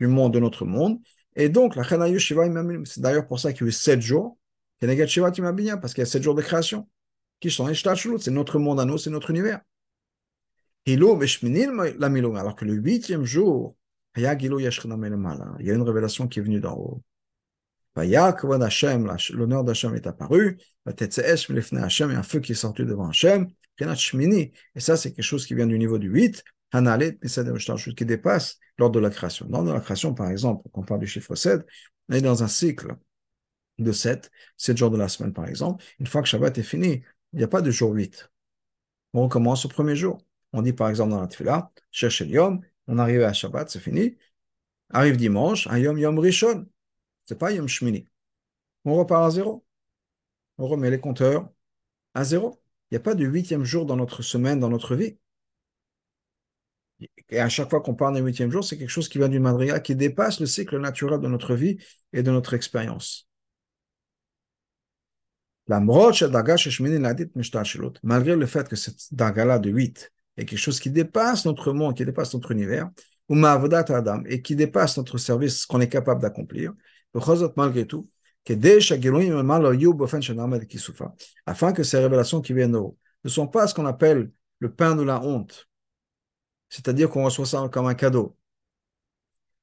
du 0.00 0.06
monde 0.06 0.32
de 0.34 0.40
notre 0.40 0.64
monde. 0.64 0.98
Et 1.36 1.48
donc, 1.48 1.76
la 1.76 1.84
c'est 1.84 3.00
d'ailleurs 3.00 3.26
pour 3.26 3.38
ça 3.38 3.52
qu'il 3.52 3.62
y 3.62 3.64
a 3.64 3.68
eu 3.68 3.72
sept 3.72 4.00
jours, 4.00 4.38
parce 4.80 5.94
qu'il 5.94 6.00
y 6.00 6.02
a 6.02 6.06
sept 6.06 6.22
jours 6.22 6.34
de 6.34 6.42
création 6.42 6.88
c'est 7.50 8.30
notre 8.30 8.58
monde 8.58 8.80
à 8.80 8.84
nous, 8.84 8.98
c'est 8.98 9.10
notre 9.10 9.30
univers. 9.30 9.60
Alors 10.86 12.56
que 12.56 12.64
le 12.64 12.74
huitième 12.74 13.24
jour, 13.24 13.76
il 14.16 14.22
y 14.22 14.26
a 14.26 14.32
une 14.34 15.82
révélation 15.82 16.28
qui 16.28 16.38
est 16.38 16.42
venue 16.42 16.60
d'en 16.60 16.74
haut. 16.76 17.02
L'honneur 17.94 18.58
d'Hachem 18.58 19.94
est 19.94 20.06
apparu. 20.06 20.58
Il 20.86 20.92
y 20.92 20.96
a 20.96 22.18
un 22.18 22.22
feu 22.22 22.40
qui 22.40 22.52
est 22.52 22.54
sorti 22.54 22.84
devant 22.84 23.08
Hachem. 23.08 23.48
Et 23.80 24.80
ça, 24.80 24.96
c'est 24.96 25.12
quelque 25.12 25.24
chose 25.24 25.46
qui 25.46 25.54
vient 25.54 25.66
du 25.66 25.78
niveau 25.78 25.98
du 25.98 26.08
8, 26.08 26.42
qui 27.96 28.04
dépasse 28.04 28.58
lors 28.78 28.90
de 28.90 28.98
la 28.98 29.10
création. 29.10 29.46
Lors 29.48 29.64
de 29.64 29.72
la 29.72 29.80
création, 29.80 30.14
par 30.14 30.30
exemple, 30.30 30.68
quand 30.72 30.80
on 30.80 30.84
parle 30.84 31.00
du 31.00 31.06
chiffre 31.06 31.34
7, 31.34 31.66
on 32.08 32.14
est 32.14 32.20
dans 32.20 32.42
un 32.42 32.48
cycle 32.48 32.96
de 33.78 33.92
7, 33.92 34.30
7 34.56 34.76
jours 34.76 34.90
de 34.90 34.98
la 34.98 35.08
semaine, 35.08 35.32
par 35.32 35.46
exemple. 35.46 35.84
Une 36.00 36.06
fois 36.06 36.22
que 36.22 36.28
Shabbat 36.28 36.58
est 36.58 36.62
fini, 36.62 37.02
il 37.32 37.38
n'y 37.38 37.44
a 37.44 37.48
pas 37.48 37.62
de 37.62 37.70
jour 37.70 37.92
8. 37.92 38.30
On 39.14 39.24
recommence 39.24 39.64
au 39.64 39.68
premier 39.68 39.96
jour. 39.96 40.18
On 40.52 40.62
dit 40.62 40.72
par 40.72 40.88
exemple 40.90 41.10
dans 41.10 41.20
la 41.20 41.28
Tfila, 41.28 41.72
cherchez 41.90 42.26
Yom, 42.26 42.60
on 42.86 42.98
arrive 42.98 43.22
à 43.22 43.32
Shabbat, 43.32 43.70
c'est 43.70 43.80
fini. 43.80 44.16
Arrive 44.90 45.16
dimanche, 45.16 45.66
un 45.68 45.78
Yom 45.78 45.98
Yom 45.98 46.18
Rishon. 46.18 46.66
C'est 47.24 47.38
pas 47.38 47.52
Yom 47.52 47.68
Shmini. 47.68 48.08
On 48.84 48.96
repart 48.96 49.24
à 49.24 49.30
zéro. 49.30 49.64
On 50.58 50.68
remet 50.68 50.90
les 50.90 51.00
compteurs 51.00 51.48
à 52.14 52.24
zéro. 52.24 52.62
Il 52.90 52.94
n'y 52.94 52.98
a 52.98 53.00
pas 53.00 53.14
de 53.14 53.24
huitième 53.24 53.64
jour 53.64 53.86
dans 53.86 53.96
notre 53.96 54.22
semaine, 54.22 54.60
dans 54.60 54.68
notre 54.70 54.96
vie. 54.96 55.18
Et 57.30 57.40
à 57.40 57.48
chaque 57.48 57.70
fois 57.70 57.80
qu'on 57.80 57.94
parle 57.94 58.14
d'un 58.14 58.24
huitième 58.24 58.50
jour, 58.50 58.64
c'est 58.64 58.78
quelque 58.78 58.90
chose 58.90 59.08
qui 59.08 59.18
vient 59.18 59.28
d'une 59.28 59.42
madriga 59.42 59.80
qui 59.80 59.96
dépasse 59.96 60.40
le 60.40 60.46
cycle 60.46 60.78
naturel 60.78 61.20
de 61.20 61.28
notre 61.28 61.54
vie 61.54 61.78
et 62.12 62.22
de 62.22 62.30
notre 62.30 62.54
expérience. 62.54 63.28
Malgré 68.02 68.36
le 68.36 68.46
fait 68.46 68.68
que 68.68 68.76
cette 68.76 69.14
daga-là 69.14 69.58
de 69.58 69.70
8 69.70 70.12
est 70.36 70.44
quelque 70.44 70.58
chose 70.58 70.80
qui 70.80 70.90
dépasse 70.90 71.44
notre 71.44 71.72
monde, 71.72 71.96
qui 71.96 72.04
dépasse 72.04 72.34
notre 72.34 72.50
univers, 72.50 72.90
et 74.26 74.42
qui 74.42 74.56
dépasse 74.56 74.96
notre 74.96 75.18
service 75.18 75.66
qu'on 75.66 75.80
est 75.80 75.88
capable 75.88 76.20
d'accomplir, 76.20 76.72
malgré 77.56 77.86
tout, 77.86 78.06
afin 81.46 81.72
que 81.72 81.82
ces 81.82 81.98
révélations 81.98 82.40
qui 82.40 82.52
viennent 82.52 82.76
haut 82.76 82.98
ne 83.24 83.28
sont 83.30 83.46
pas 83.46 83.66
ce 83.66 83.74
qu'on 83.74 83.86
appelle 83.86 84.30
le 84.58 84.72
pain 84.72 84.96
de 84.96 85.02
la 85.02 85.22
honte, 85.22 85.68
c'est-à-dire 86.68 87.08
qu'on 87.08 87.24
reçoit 87.24 87.46
ça 87.46 87.68
comme 87.70 87.86
un 87.86 87.94
cadeau. 87.94 88.36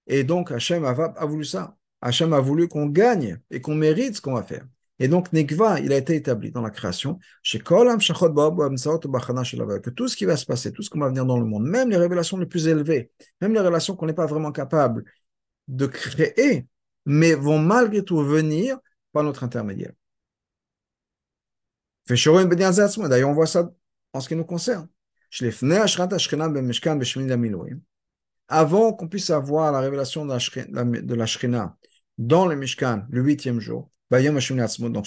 Et 0.08 0.24
donc 0.24 0.52
Hachem 0.52 0.86
a, 0.86 0.92
a 0.92 1.26
voulu 1.26 1.44
ça. 1.44 1.78
Hachem 2.02 2.34
a 2.34 2.40
voulu 2.40 2.68
qu'on 2.68 2.88
gagne 2.88 3.40
et 3.52 3.62
qu'on 3.62 3.76
mérite 3.76 4.16
ce 4.16 4.22
qu'on 4.22 4.34
va 4.34 4.44
faire. 4.44 4.66
Et 5.00 5.08
donc, 5.08 5.32
Nekva, 5.32 5.80
il 5.80 5.94
a 5.94 5.98
été 5.98 6.16
établi 6.16 6.52
dans 6.52 6.62
la 6.62 6.72
création, 6.72 7.20
chez 7.42 7.60
que 7.60 9.90
tout 9.90 10.08
ce 10.10 10.18
qui 10.18 10.26
va 10.26 10.36
se 10.36 10.46
passer, 10.46 10.74
tout 10.74 10.84
ce 10.84 10.90
qui 10.90 11.00
va 11.00 11.08
venir 11.08 11.26
dans 11.26 11.40
le 11.40 11.46
monde, 11.46 11.66
même 11.66 11.90
les 11.90 11.98
révélations 11.98 12.38
les 12.38 12.46
plus 12.46 12.68
élevées, 12.68 13.12
même 13.40 13.54
les 13.54 13.60
révélations 13.60 13.96
qu'on 13.96 14.08
n'est 14.08 14.14
pas 14.14 14.26
vraiment 14.26 14.52
capable 14.52 15.06
de 15.70 15.86
créer, 15.86 16.68
mais 17.06 17.34
vont 17.34 17.60
malgré 17.60 18.04
tout 18.04 18.22
venir 18.22 18.78
par 19.14 19.24
notre 19.24 19.44
intermédiaire. 19.44 19.94
D'ailleurs, 22.08 23.30
on 23.30 23.34
voit 23.34 23.48
ça 23.48 23.72
en 24.14 24.20
ce 24.20 24.28
qui 24.28 24.36
nous 24.36 24.46
concerne. 24.46 24.88
Avant 28.48 28.94
qu'on 28.94 29.08
puisse 29.08 29.30
avoir 29.30 29.72
la 29.72 29.80
révélation 29.80 30.26
de 30.26 31.14
la 31.14 31.26
Shrina 31.26 31.78
dans 32.18 32.48
le 32.48 32.56
Mishkan, 32.56 33.06
le 33.10 33.22
huitième 33.22 33.60
jour, 33.60 33.92
donc 34.12 35.06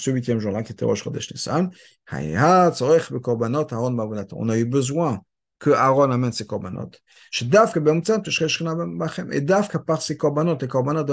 on 4.32 4.48
a 4.48 4.58
eu 4.58 4.64
besoin 4.64 5.20
que 5.58 5.70
Aaron 5.70 6.10
amène 6.10 6.32
ses 6.32 6.46
korbanot. 6.46 6.90
Et 9.32 9.40
d'avka 9.40 9.78
par 9.78 10.02
ces 10.02 10.16
korbanot, 10.16 10.58
les 10.60 10.68
korbanot 10.68 11.04
de 11.04 11.12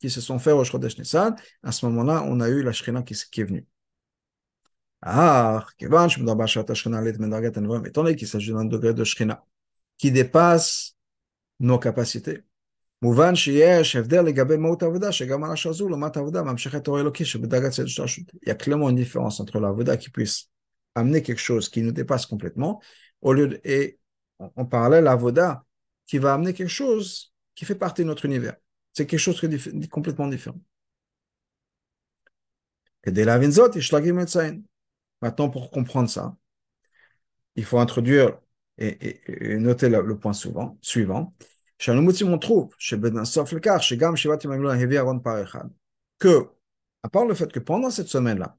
qui 0.00 0.10
se 0.10 0.20
sont 0.20 0.38
faits 0.38 0.54
Rosh 0.54 0.70
Chodesh 0.70 0.98
Nissan, 0.98 1.34
à 1.62 1.72
ce 1.72 1.86
moment-là, 1.86 2.24
on 2.26 2.40
a 2.40 2.48
eu 2.48 2.62
la 2.62 2.72
Shrina 2.72 3.02
qui, 3.02 3.14
est 3.14 3.44
venue. 3.44 3.66
Ah, 5.02 5.66
étant 5.80 6.06
donné 8.02 8.16
qu'il 8.16 8.28
s'agit 8.28 8.52
d'un 8.52 8.64
degré 8.64 8.94
de 8.94 9.04
qui 9.96 10.12
dépasse 10.12 10.96
nos 11.60 11.78
capacités, 11.78 12.44
מובן 13.01 13.35
שיש 13.35 13.95
הבדל 13.95 14.21
לגבי 14.21 14.57
מהות 14.57 14.83
העבודה, 14.83 15.11
שגם 15.11 15.43
על 15.43 15.51
השעה 15.51 15.73
זו, 15.73 15.89
לעומת 15.89 16.17
העבודה 16.17 16.43
ממשיכת 16.43 16.87
אור 16.87 16.99
אלוקי 16.99 17.25
שבדרגת 17.25 17.71
סדר 17.71 17.85
השתרשות. 17.85 18.25
Il 18.33 18.49
y 18.49 18.51
a 18.51 18.55
clairement 18.55 18.89
une 18.89 18.95
différence 18.95 19.39
entre 19.39 19.59
l'avoda 19.59 19.97
qui 19.97 20.09
puisse 20.09 20.49
amener 20.95 21.21
quelque 21.21 21.41
chose 21.41 21.69
qui 21.69 21.81
nous 21.81 21.91
dépasse 21.91 22.25
complètement, 22.25 22.81
au 23.21 23.33
lieu 23.33 23.47
de, 23.47 23.61
et 23.65 23.99
en 24.39 24.65
parallèle 24.65 25.03
l'avoda 25.03 25.65
qui 26.07 26.17
va 26.17 26.33
amener 26.33 26.53
quelque 26.53 26.69
chose 26.69 27.33
qui 27.55 27.65
fait 27.65 27.75
partie 27.75 28.03
de 28.03 28.07
notre 28.07 28.25
univers. 28.25 28.55
C'est 28.93 29.05
quelque 29.05 29.19
chose 29.19 29.41
de 29.41 29.85
complètement 29.87 30.27
différent. 30.27 30.61
Maintenant, 35.21 35.49
pour 35.49 35.71
comprendre 35.71 36.09
ça, 36.09 36.35
il 37.55 37.65
faut 37.65 37.79
introduire 37.79 38.39
et, 38.77 38.87
et, 38.87 39.53
et 39.53 39.57
noter 39.57 39.89
le, 39.89 40.01
le 40.01 40.17
point 40.17 40.33
souvent, 40.33 40.77
suivant 40.81 41.33
on 41.86 42.38
trouve 42.38 42.74
que, 46.18 46.48
à 47.02 47.08
part 47.08 47.24
le 47.24 47.34
fait 47.34 47.52
que 47.52 47.60
pendant 47.60 47.90
cette 47.90 48.08
semaine-là, 48.08 48.56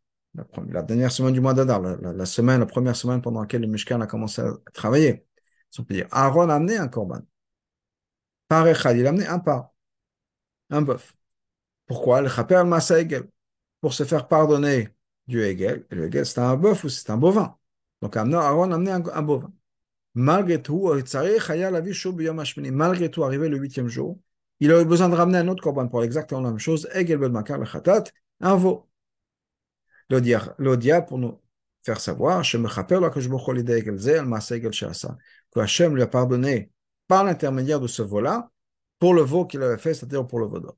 la, 0.70 0.84
dernière 0.84 1.12
semaine 1.12 1.34
du 1.34 1.42
mois 1.42 1.54
d'Adar, 1.54 1.82
la, 1.82 2.26
semaine, 2.26 2.60
la 2.60 2.66
première 2.66 2.96
semaine 2.96 3.22
pendant 3.22 3.42
laquelle 3.42 3.62
le 3.62 3.68
Mishkan 3.68 4.00
a 4.02 4.08
commencé 4.08 4.42
à 4.42 4.54
travailler, 4.74 5.26
on 5.78 5.84
peut 5.84 5.96
dire, 5.96 6.08
Aaron 6.12 6.50
a 6.50 6.56
amené 6.56 6.78
un 6.78 6.88
korban. 6.88 7.22
Par 8.48 8.68
Echad, 8.68 8.98
il 8.98 9.06
a 9.06 9.10
amené 9.10 9.28
un 9.28 9.40
pas, 9.40 9.74
un 10.70 10.82
bœuf. 10.82 11.16
Pourquoi 11.88 12.22
Le 12.22 12.30
Chaper 12.30 12.64
pour 13.82 13.94
se 13.94 14.04
faire 14.04 14.28
pardonner 14.28 14.90
du 15.28 15.42
Egel. 15.42 15.86
le 15.90 16.08
Egel, 16.08 16.26
c'est 16.26 16.40
un 16.40 16.56
bœuf 16.56 16.84
ou 16.84 16.90
c'est 16.90 17.10
un 17.10 17.18
bovin. 17.18 17.58
Donc 18.02 18.16
Aaron 18.18 18.72
a 18.72 18.76
amené 18.76 18.92
un 18.92 19.22
bovin. 19.22 19.52
Malgré 20.16 20.62
tout, 20.62 20.92
malgré 22.72 23.12
tout, 23.12 23.24
arrivé 23.24 23.50
le 23.50 23.58
huitième 23.58 23.88
jour, 23.88 24.20
il 24.60 24.72
a 24.72 24.82
eu 24.82 24.86
besoin 24.86 25.10
de 25.10 25.16
ramener 25.16 25.38
un 25.38 25.48
autre 25.48 25.64
korban 25.64 25.88
pour 25.88 26.04
exactement 26.04 26.42
la 26.42 26.50
même 26.50 26.60
chose, 26.60 26.90
un 28.42 28.56
veau. 28.56 28.90
L'odia 30.10 31.02
pour 31.02 31.18
nous 31.20 31.40
faire 31.84 32.02
savoir, 32.02 32.42
que 35.52 35.60
Hachem 35.60 35.96
lui 35.96 36.02
a 36.02 36.08
pardonné 36.08 36.72
par 37.08 37.24
l'intermédiaire 37.24 37.80
de 37.80 37.88
ce 37.88 38.02
veau-là, 38.02 38.52
pour 39.00 39.14
le 39.14 39.22
veau 39.22 39.46
qu'il 39.46 39.62
avait 39.64 39.78
fait, 39.78 39.94
c'est-à-dire 39.94 40.28
pour 40.28 40.40
le 40.40 40.48
veau 40.48 40.60
d'or. 40.60 40.76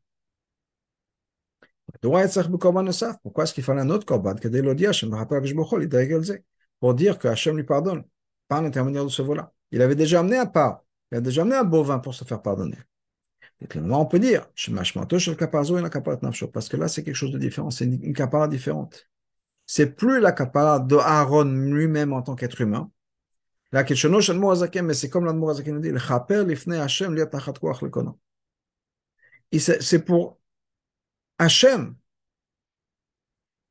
Pourquoi 2.02 3.44
est-ce 3.44 3.54
qu'il 3.54 3.64
fallait 3.64 3.82
un 3.82 3.90
autre 3.90 4.06
korban 4.06 4.36
Pour 6.80 6.94
dire 6.94 7.20
que 7.20 7.28
Hachem 7.28 7.58
lui 7.58 7.64
pardonne 7.64 8.04
par 8.52 8.62
l'intermédiaire 8.62 9.06
de 9.06 9.10
ce 9.10 9.22
vol-là. 9.22 9.54
Il 9.72 9.82
avait 9.82 9.96
déjà 9.96 10.20
amené 10.20 10.38
un 10.38 10.46
part, 10.46 10.84
il 11.10 11.20
a 11.20 11.22
déjà 11.22 11.44
amené 11.44 11.56
un 11.56 11.64
bovin 11.64 12.00
pour 12.00 12.14
se 12.14 12.26
faire 12.26 12.42
pardonner. 12.42 12.76
Et 13.62 13.68
clairement, 13.68 14.02
on 14.02 14.06
peut 14.06 14.20
dire, 14.20 14.46
parce 16.52 16.68
que 16.68 16.76
là, 16.76 16.90
c'est 16.90 17.02
quelque 17.06 17.16
chose 17.16 17.32
de 17.32 17.38
différent, 17.38 17.72
c'est 17.72 17.86
une, 17.86 18.04
une 18.04 18.50
différente. 18.50 19.08
C'est 19.66 19.96
plus 19.96 20.20
la 20.20 20.34
kapara 20.34 20.82
de 20.82 20.98
Aaron 20.98 21.46
lui-même 21.46 22.12
en 22.12 22.24
tant 22.24 22.36
qu'être 22.36 22.60
humain. 22.60 22.92
La 23.72 23.86
mais 23.86 24.94
c'est 24.96 25.10
comme 25.10 25.24
l'Admorazaken 25.24 25.80
dit, 25.80 25.92
le. 25.92 26.02
C'est 29.54 30.04
pour 30.04 30.40
Hachem 31.40 31.96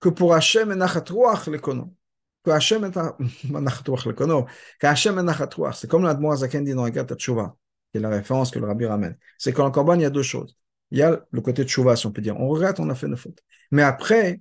que 0.00 0.08
pour 0.08 0.32
Hachem 0.32 0.72
et 0.72 0.74
le. 0.74 1.94
Que 2.44 2.50
est 2.50 4.14
kono. 4.14 4.46
Que. 4.80 5.72
C'est 5.72 5.88
comme 5.88 6.04
l'Admorazaken 6.04 6.64
dit 6.64 6.74
dans 6.74 6.84
la 6.84 6.90
Gata 6.90 7.14
Tshuva 7.14 7.54
qui 7.90 7.98
est 7.98 8.00
la 8.00 8.08
référence 8.08 8.50
que 8.50 8.58
le 8.58 8.66
rabbi 8.66 8.86
ramène. 8.86 9.16
C'est 9.38 9.52
qu'en 9.52 9.70
Korban, 9.70 9.94
il 9.94 10.02
y 10.02 10.04
a 10.04 10.10
deux 10.10 10.22
choses. 10.22 10.56
Il 10.90 10.98
y 10.98 11.02
a 11.02 11.24
le 11.30 11.40
côté 11.40 11.64
de 11.64 11.68
Chouva, 11.68 11.96
si 11.96 12.06
on 12.06 12.12
peut 12.12 12.22
dire. 12.22 12.38
On 12.38 12.48
regrette, 12.48 12.80
on 12.80 12.88
a 12.90 12.94
fait 12.94 13.06
une 13.06 13.16
faute. 13.16 13.40
Mais 13.70 13.82
après, 13.82 14.40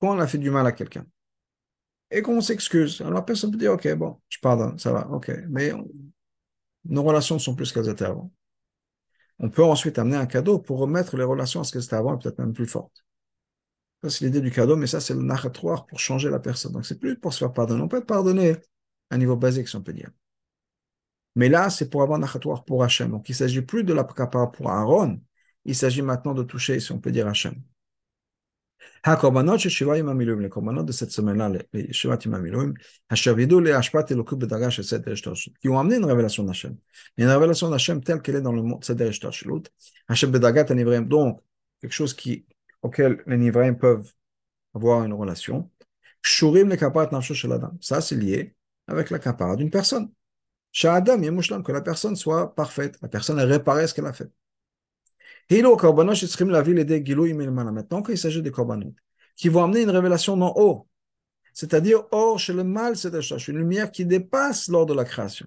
quand 0.00 0.16
on 0.16 0.20
a 0.20 0.26
fait 0.26 0.38
du 0.38 0.50
mal 0.50 0.66
à 0.66 0.72
quelqu'un, 0.72 1.06
et 2.10 2.22
qu'on 2.22 2.40
s'excuse, 2.40 3.00
alors 3.00 3.12
la 3.12 3.22
personne 3.22 3.50
peut 3.50 3.58
dire, 3.58 3.72
OK, 3.72 3.88
bon, 3.94 4.20
je 4.28 4.38
pardonne, 4.40 4.78
ça 4.78 4.92
va, 4.92 5.08
OK. 5.08 5.30
Mais 5.48 5.72
nos 6.84 7.02
relations 7.02 7.38
sont 7.38 7.54
plus 7.54 7.72
qu'elles 7.72 7.88
étaient 7.88 8.04
avant. 8.04 8.32
On 9.38 9.48
peut 9.48 9.64
ensuite 9.64 9.98
amener 9.98 10.16
un 10.16 10.26
cadeau 10.26 10.58
pour 10.58 10.78
remettre 10.78 11.16
les 11.16 11.24
relations 11.24 11.60
à 11.60 11.64
ce 11.64 11.72
qu'elles 11.72 11.84
étaient 11.84 11.94
avant, 11.94 12.18
peut-être 12.18 12.38
même 12.38 12.52
plus 12.52 12.66
fortes. 12.66 13.04
C'est 14.08 14.24
l'idée 14.24 14.40
du 14.40 14.50
cadeau, 14.50 14.76
mais 14.76 14.86
ça, 14.86 15.00
c'est 15.00 15.14
le 15.14 15.22
nachatroir 15.22 15.86
pour 15.86 16.00
changer 16.00 16.30
la 16.30 16.38
personne. 16.38 16.72
Donc, 16.72 16.86
c'est 16.86 16.98
plus 16.98 17.18
pour 17.18 17.34
se 17.34 17.38
faire 17.38 17.52
pardonner. 17.52 17.82
On 17.82 17.88
peut 17.88 17.98
être 17.98 18.06
pardonné 18.06 18.52
à 18.52 18.56
un 19.10 19.18
niveau 19.18 19.36
basique, 19.36 19.68
si 19.68 19.76
on 19.76 19.82
peut 19.82 19.92
dire. 19.92 20.10
Mais 21.36 21.48
là, 21.48 21.68
c'est 21.70 21.90
pour 21.90 22.02
avoir 22.02 22.18
un 22.18 22.22
achatoire 22.22 22.64
pour 22.64 22.82
Hachem. 22.82 23.10
Donc, 23.10 23.28
il 23.28 23.32
ne 23.32 23.36
s'agit 23.36 23.62
plus 23.62 23.84
de 23.84 23.92
la 23.92 24.04
kapara 24.04 24.50
pour 24.50 24.70
Aaron. 24.70 25.20
Il 25.64 25.74
s'agit 25.74 26.02
maintenant 26.02 26.34
de 26.34 26.42
toucher, 26.42 26.80
si 26.80 26.92
on 26.92 26.98
peut 26.98 27.12
dire, 27.12 27.28
Hachem. 27.28 27.54
Les 29.06 29.16
korbanot 29.16 29.56
de 29.56 30.92
cette 30.92 31.10
semaine-là, 31.10 31.50
les 31.72 31.92
Shivat 31.92 32.18
Imamiluim, 32.24 32.74
qui 35.60 35.68
ont 35.68 35.78
amené 35.78 35.96
une 35.96 36.04
révélation 36.04 36.44
d'Hachem. 36.44 36.76
Une 37.16 37.28
révélation 37.28 37.70
d'Hachem 37.70 38.02
telle 38.02 38.20
qu'elle 38.20 38.36
est 38.36 38.42
dans 38.42 38.52
le 38.52 38.62
monde 38.62 38.84
Seder 38.84 39.08
Ishtarshut. 39.08 39.70
Hashem 40.08 40.30
Bedagat 40.30 40.66
Anivraim, 40.70 41.02
donc, 41.02 41.40
quelque 41.80 41.92
chose 41.92 42.14
qui, 42.14 42.46
auquel 42.82 43.22
les 43.26 43.36
Nivraim 43.36 43.74
peuvent 43.74 44.12
avoir 44.74 45.04
une 45.04 45.12
relation. 45.12 45.70
Shurim 46.22 46.68
le. 46.68 47.72
Ça, 47.80 48.00
c'est 48.00 48.16
lié 48.16 48.54
avec 48.86 49.10
la 49.10 49.18
kapara 49.18 49.56
d'une 49.56 49.70
personne 49.70 50.12
que 50.72 51.72
la 51.72 51.80
personne 51.80 52.16
soit 52.16 52.54
parfaite, 52.54 52.98
la 53.02 53.08
personne 53.08 53.38
a 53.38 53.44
réparé 53.44 53.86
ce 53.86 53.94
qu'elle 53.94 54.06
a 54.06 54.12
fait. 54.12 54.30
Maintenant, 57.72 58.02
qu'il 58.02 58.18
s'agit 58.18 58.42
des 58.42 58.50
korbanot, 58.52 58.94
qui 59.34 59.48
vont 59.48 59.64
amener 59.64 59.82
une 59.82 59.90
révélation 59.90 60.36
d'en 60.36 60.54
haut, 60.56 60.86
c'est-à-dire 61.52 62.04
hors 62.12 62.38
chez 62.38 62.52
le 62.52 62.62
mal, 62.62 62.96
c'est 62.96 63.10
une 63.48 63.58
lumière 63.58 63.90
qui 63.90 64.06
dépasse 64.06 64.68
lors 64.68 64.86
de 64.86 64.94
la 64.94 65.04
création. 65.04 65.46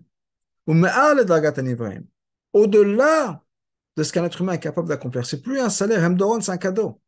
Au-delà 2.54 3.44
de 3.96 4.04
ce 4.04 4.12
qu'un 4.12 4.26
être 4.26 4.42
humain 4.42 4.54
est 4.54 4.60
capable 4.60 4.90
d'accomplir. 4.90 5.26
C'est 5.26 5.42
plus 5.42 5.60
un 5.60 5.70
salaire, 5.70 6.10
c'est 6.42 6.52
un 6.52 6.58
cadeau. 6.58 7.00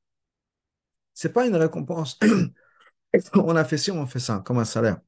C'est 1.15 1.33
pas 1.33 1.47
une 1.47 1.55
récompense. 1.55 2.19
on 3.35 3.55
a 3.55 3.65
fait 3.65 3.77
ci, 3.77 3.91
on 3.91 4.05
fait 4.05 4.19
ça, 4.19 4.43
comme 4.45 4.59
un 4.59 4.65
salaire. 4.65 4.99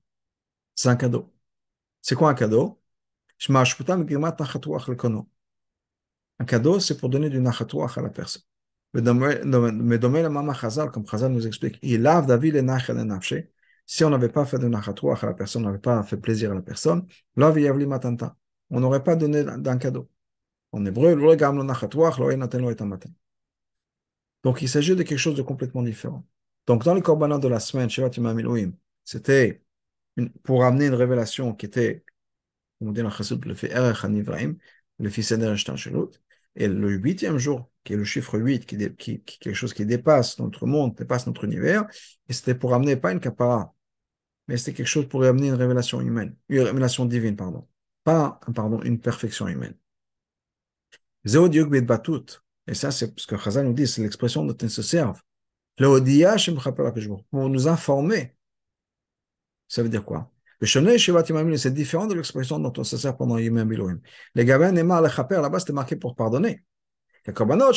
C'est 0.75 0.89
un 0.89 0.95
cadeau. 0.95 1.33
C'est 2.01 2.15
quoi 2.15 2.29
un 2.31 2.33
cadeau? 2.35 2.81
Un 6.39 6.45
cadeau, 6.45 6.79
c'est 6.79 6.97
pour 6.97 7.09
donner 7.09 7.29
du 7.29 7.39
nachatouach 7.41 7.97
à 7.97 8.01
la 8.01 8.09
personne. 8.09 8.43
Mais 8.93 9.01
donner 9.01 10.23
le 10.23 10.29
Mama 10.29 10.53
Chazal, 10.53 10.91
comme 10.91 11.05
Chazal 11.05 11.31
nous 11.31 11.45
explique, 11.45 11.77
il 11.81 12.01
lave 12.01 12.25
David 12.25 12.55
et 12.55 12.61
Nachel 12.61 12.97
et 12.97 13.51
Si 13.85 14.03
on 14.03 14.09
n'avait 14.09 14.29
pas 14.29 14.45
fait 14.45 14.59
de 14.59 14.67
nachatouach 14.67 15.23
à 15.23 15.27
la 15.27 15.33
personne, 15.33 15.63
on 15.63 15.67
n'avait 15.67 15.79
pas 15.79 16.01
fait 16.03 16.17
plaisir 16.17 16.51
à 16.51 16.55
la 16.55 16.61
personne, 16.61 17.05
lave 17.35 17.59
Yavli 17.59 17.85
Matanta. 17.85 18.35
On 18.69 18.79
n'aurait 18.79 19.03
pas 19.03 19.15
donné 19.15 19.43
d'un 19.43 19.77
cadeau. 19.77 20.09
En 20.71 20.85
hébreu, 20.85 21.15
le 21.15 21.35
gam 21.35 21.57
le 21.57 21.63
nachatouach, 21.63 22.17
lo 22.19 22.31
enaten 22.31 22.61
lo 22.61 22.85
matin. 22.85 23.09
Donc 24.43 24.61
il 24.61 24.69
s'agit 24.69 24.95
de 24.95 25.03
quelque 25.03 25.17
chose 25.17 25.35
de 25.35 25.41
complètement 25.41 25.83
différent. 25.83 26.25
Donc 26.65 26.83
dans 26.83 26.93
les 26.93 27.01
korbanot 27.01 27.39
de 27.39 27.47
la 27.47 27.59
semaine, 27.59 27.89
c'était 29.03 29.61
pour 30.43 30.63
amener 30.63 30.87
une 30.87 30.93
révélation 30.93 31.53
qui 31.53 31.65
était 31.65 32.03
on 32.81 32.91
dit 32.91 33.01
chassid 33.11 33.43
le 33.45 33.55
fait 33.55 33.71
Erech 33.71 34.03
Hanivraim, 34.03 34.55
le 34.99 35.09
fils 35.09 35.27
Seder 35.29 35.55
Et 36.55 36.67
le 36.67 36.91
huitième 36.91 37.37
jour, 37.37 37.69
qui 37.83 37.93
est 37.93 37.97
le 37.97 38.03
chiffre 38.03 38.37
8, 38.37 38.65
qui, 38.65 38.77
qui, 38.95 39.21
quelque 39.21 39.53
chose 39.53 39.73
qui 39.73 39.85
dépasse 39.85 40.39
notre 40.39 40.65
monde, 40.65 40.95
dépasse 40.95 41.27
notre 41.27 41.43
univers, 41.45 41.85
et 42.27 42.33
c'était 42.33 42.55
pour 42.55 42.73
amener 42.73 42.95
pas 42.95 43.11
une 43.11 43.19
capara, 43.19 43.73
mais 44.47 44.57
c'était 44.57 44.73
quelque 44.73 44.87
chose 44.87 45.07
pour 45.07 45.23
amener 45.23 45.47
une 45.49 45.55
révélation 45.55 46.01
humaine, 46.01 46.35
une 46.49 46.61
révélation 46.61 47.05
divine, 47.05 47.35
pardon. 47.35 47.67
Pas, 48.03 48.39
pardon, 48.55 48.81
une 48.83 48.99
perfection 48.99 49.47
humaine. 49.47 49.75
Et 52.67 52.73
ça, 52.73 52.91
c'est 52.91 53.17
ce 53.19 53.25
que 53.25 53.37
Chazal 53.37 53.65
nous 53.65 53.73
dit, 53.73 53.87
c'est 53.87 54.01
l'expression 54.01 54.45
dont 54.45 54.55
il 54.55 54.69
se 54.69 54.81
servent. 54.81 55.21
Pour 55.77 57.49
nous 57.49 57.67
informer. 57.67 58.35
Ça 59.67 59.83
veut 59.83 59.89
dire 59.89 60.03
quoi? 60.03 60.31
C'est 60.61 61.73
différent 61.73 62.07
de 62.07 62.15
l'expression 62.15 62.59
dont 62.59 62.73
on 62.77 62.83
se 62.83 62.97
sert 62.97 63.15
pendant 63.15 63.37
Yom 63.37 63.63
Biloim. 63.63 63.99
Les 64.33 64.43
Gaben 64.43 64.73
Nemar 64.73 65.01
le 65.03 65.09
Chaper, 65.09 65.39
là-bas, 65.41 65.59
c'était 65.59 65.73
marqué 65.73 65.95
pour 65.95 66.15
pardonner. 66.15 66.63
Les 67.27 67.33
korbanot, 67.33 67.71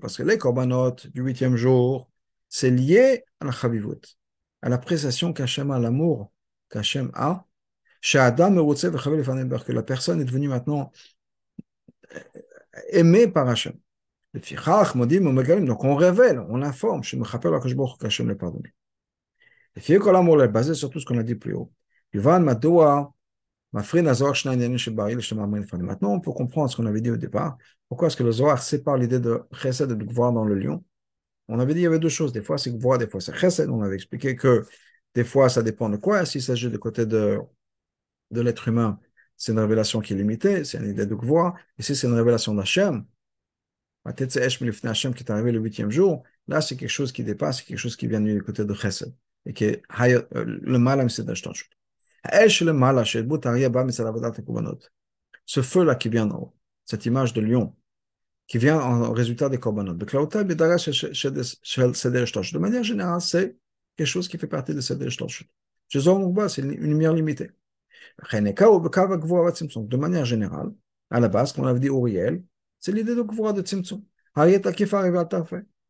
parce 0.00 0.16
que 0.16 0.22
les 0.22 0.38
korbanot 0.38 0.96
du 1.14 1.22
huitième 1.22 1.56
jour, 1.56 2.10
c'est 2.48 2.70
lié 2.70 3.24
à 3.40 3.46
la 3.46 3.52
Chavivut, 3.52 4.18
à 4.60 4.68
l'appréciation 4.68 5.32
qu'Hachem 5.32 5.70
a, 5.70 5.78
l'amour 5.78 6.30
qu'Hachem 6.68 7.10
a. 7.14 7.46
Chez 8.02 8.18
Adam, 8.18 8.54
que 8.54 9.72
la 9.72 9.82
personne 9.82 10.20
est 10.20 10.24
devenue 10.24 10.48
maintenant 10.48 10.90
aimé 12.90 13.28
par 13.28 13.48
Hachem. 13.48 13.74
Donc 14.32 15.84
on 15.84 15.94
révèle, 15.96 16.40
on 16.48 16.62
informe, 16.62 17.02
je 17.02 17.16
me 17.16 17.24
rappelle 17.24 17.54
à 17.54 17.60
Kashbour 17.60 17.98
qu'Hachem 17.98 18.28
l'a 18.28 18.36
pardonné. 18.36 18.72
Le 19.74 19.82
Fiakhalamour 19.82 20.42
est 20.42 20.48
basé 20.48 20.74
sur 20.74 20.90
tout 20.90 21.00
ce 21.00 21.06
qu'on 21.06 21.18
a 21.18 21.22
dit 21.22 21.34
plus 21.34 21.54
haut. 21.54 21.72
Maintenant, 22.12 22.92
on 26.12 26.20
peut 26.20 26.32
comprendre 26.32 26.70
ce 26.70 26.76
qu'on 26.76 26.86
avait 26.86 27.00
dit 27.00 27.10
au 27.10 27.16
départ. 27.16 27.56
Pourquoi 27.88 28.08
est-ce 28.08 28.16
que 28.16 28.24
le 28.24 28.32
Zohar 28.32 28.60
sépare 28.60 28.96
l'idée 28.96 29.20
de 29.20 29.42
chesed 29.52 29.90
et 29.90 29.94
de 29.94 30.12
voir 30.12 30.32
dans 30.32 30.44
le 30.44 30.54
lion? 30.54 30.84
On 31.48 31.60
avait 31.60 31.74
dit 31.74 31.78
qu'il 31.78 31.84
y 31.84 31.86
avait 31.86 31.98
deux 31.98 32.08
choses. 32.08 32.32
Des 32.32 32.42
fois, 32.42 32.58
c'est 32.58 32.76
voir, 32.76 32.98
des 32.98 33.08
fois, 33.08 33.20
c'est 33.20 33.34
chesed. 33.34 33.68
On 33.70 33.82
avait 33.82 33.94
expliqué 33.94 34.34
que 34.34 34.64
des 35.14 35.24
fois, 35.24 35.48
ça 35.48 35.62
dépend 35.62 35.88
de 35.88 35.96
quoi. 35.96 36.24
S'il 36.24 36.42
s'agit 36.42 36.68
du 36.68 36.78
côté 36.78 37.06
de, 37.06 37.38
de 38.30 38.40
l'être 38.40 38.66
humain, 38.68 38.98
c'est 39.40 39.52
une 39.52 39.58
révélation 39.58 40.00
qui 40.00 40.12
est 40.12 40.16
limitée, 40.16 40.64
c'est 40.64 40.76
une 40.76 40.90
idée 40.90 41.06
de. 41.06 41.16
Et 41.78 41.82
si 41.82 41.96
c'est 41.96 42.06
une 42.06 42.12
révélation 42.12 42.54
d'Hachem, 42.54 43.06
qui 45.14 45.22
est 45.22 45.30
arrivé 45.30 45.50
le 45.50 45.60
huitième 45.60 45.90
jour, 45.90 46.24
là, 46.46 46.60
c'est 46.60 46.76
quelque 46.76 46.90
chose 46.90 47.10
qui 47.10 47.24
dépasse, 47.24 47.58
c'est 47.58 47.64
quelque 47.64 47.78
chose 47.78 47.96
qui 47.96 48.06
vient 48.06 48.20
du 48.20 48.42
côté 48.42 48.66
de 48.66 48.74
chesed 48.74 49.14
et 49.46 49.54
qui 49.54 49.64
est 49.64 49.82
le 50.34 50.78
mal 50.78 51.00
ce 55.46 55.62
feu 55.62 55.84
là 55.84 55.94
qui 55.94 56.10
vient 56.10 56.26
d'en 56.26 56.38
haut 56.38 56.54
cette 56.84 57.06
image 57.06 57.32
de 57.32 57.40
lion 57.40 57.74
qui 58.46 58.58
vient 58.58 58.78
en 58.78 59.12
résultat 59.12 59.48
des 59.48 59.58
korbanot. 59.58 59.94
De 59.94 60.04
manière 62.58 62.84
générale 62.84 63.22
c'est 63.22 63.56
quelque 63.96 64.06
chose 64.06 64.28
qui 64.28 64.36
fait 64.36 64.46
partie 64.46 64.74
de 64.74 64.82
cette 64.82 64.98
c'est 66.50 66.60
une 66.60 66.72
lumière 66.72 67.14
limitée 67.14 67.52
de 68.31 69.97
manière 69.97 70.25
générale 70.25 70.71
à 71.09 71.19
la 71.19 71.27
base 71.27 71.53
comme 71.53 71.65
on 71.65 71.67
avait 71.67 71.79
dit 71.79 71.87
Uriel 71.87 72.43
c'est 72.79 72.91
l'idée 72.91 73.15
de 73.15 73.21
Gvura 73.21 73.53
de 73.53 73.61
Tzimtzum 73.61 74.01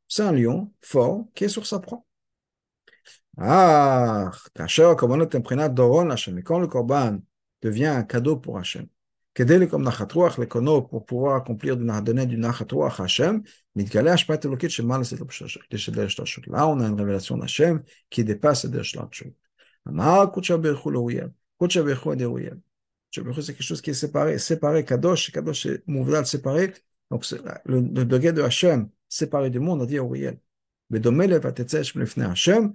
c'est 0.07 0.23
un 0.23 0.31
lion 0.31 0.71
fort 0.81 1.25
qui 1.33 1.45
est 1.45 1.49
sur 1.49 1.65
sa 1.65 1.79
proie 1.79 2.03
ah, 3.37 4.31
כאשר 4.55 4.89
הקורבנות 4.89 5.35
הם 5.35 5.41
מבחינת 5.41 5.71
דורון 5.71 6.07
להשם, 6.07 6.35
מכל 6.35 6.67
קורבן 6.69 7.17
devient 7.65 7.87
un 7.87 8.03
cadeau 8.03 8.37
pour 8.37 8.57
Hachem. 8.59 8.85
כדי 9.35 9.59
לקום 9.59 9.83
נחת 9.83 10.11
רוח 10.11 10.39
לקונו, 10.39 10.87
pour 10.87 11.05
pouvoir 11.05 11.35
accomplir 11.35 11.75
donner 11.75 12.25
du 12.25 12.37
נחת 12.37 12.71
רוח 12.71 12.99
à 12.99 13.03
Hachem, 13.03 13.41
מתגלה 13.75 14.13
השפעת 14.13 14.45
אלוקית 14.45 14.71
של 14.71 14.85
מעלה 14.85 15.03
לשדר 15.71 16.05
השתלשלות. 16.05 16.47
Là, 16.47 16.65
on 16.65 16.79
a 16.79 16.87
une 16.87 17.01
révélation 17.01 17.37
d'Hachem 17.37 17.79
qui 18.09 18.23
dépasse 18.23 18.61
שדר 18.61 18.79
השתלשלות. 18.79 19.35
אמר 19.87 20.25
קודשא 20.33 20.57
ברכו 20.57 20.91
לאוריאל, 20.91 21.27
Kochabechu 21.60 22.10
Aderouyel. 22.10 22.58
Kochabechu, 23.14 23.42
c'est 23.42 23.52
quelque 23.54 23.62
chose 23.62 23.82
qui 23.82 23.90
est 23.90 23.94
séparé, 23.94 24.38
séparé, 24.38 24.84
Kadosh, 24.84 25.30
Kadosh, 25.30 25.62
c'est 25.62 25.86
Mouvdal 25.86 26.26
séparé. 26.26 26.72
Donc, 27.10 27.24
euh, 27.32 27.38
le, 27.64 27.80
le 27.80 28.04
degré 28.04 28.32
de 28.32 28.42
Hachem, 28.42 28.88
séparé 29.08 29.50
du 29.50 29.60
monde, 29.60 29.82
on 29.82 29.84
dit 29.84 29.98
Auriel. 29.98 30.38
Mais 30.90 31.00
Domelev 31.00 31.46
Atetzesh 31.46 31.94
Mlefne 31.94 32.22
Hachem, 32.22 32.72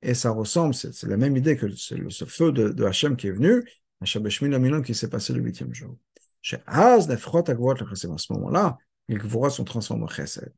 et 0.00 0.14
ça 0.14 0.30
ressemble, 0.30 0.74
c'est 0.74 1.02
la 1.04 1.16
même 1.16 1.36
idée 1.36 1.56
que 1.56 1.66
ce 1.74 2.24
feu 2.24 2.52
de, 2.52 2.68
de 2.68 2.84
Hachem 2.84 3.16
qui 3.16 3.26
est 3.26 3.32
venu, 3.32 3.64
Hachem 4.00 4.22
Beshmin 4.22 4.52
Aminon 4.52 4.80
qui 4.82 4.94
s'est 4.94 5.10
passé 5.10 5.32
le 5.32 5.40
huitième 5.40 5.74
jour. 5.74 5.96
Chez 6.40 6.58
Az, 6.66 7.08
Nefrot 7.08 7.50
Agvot, 7.50 7.72
à 7.72 7.96
ce 7.96 8.32
moment-là, 8.32 8.78
les 9.08 9.16
Gvoras 9.16 9.50
sont 9.50 9.64
transformés 9.64 10.04
en 10.04 10.08
Chesed. 10.08 10.52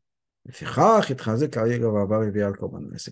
C'est 0.52 0.66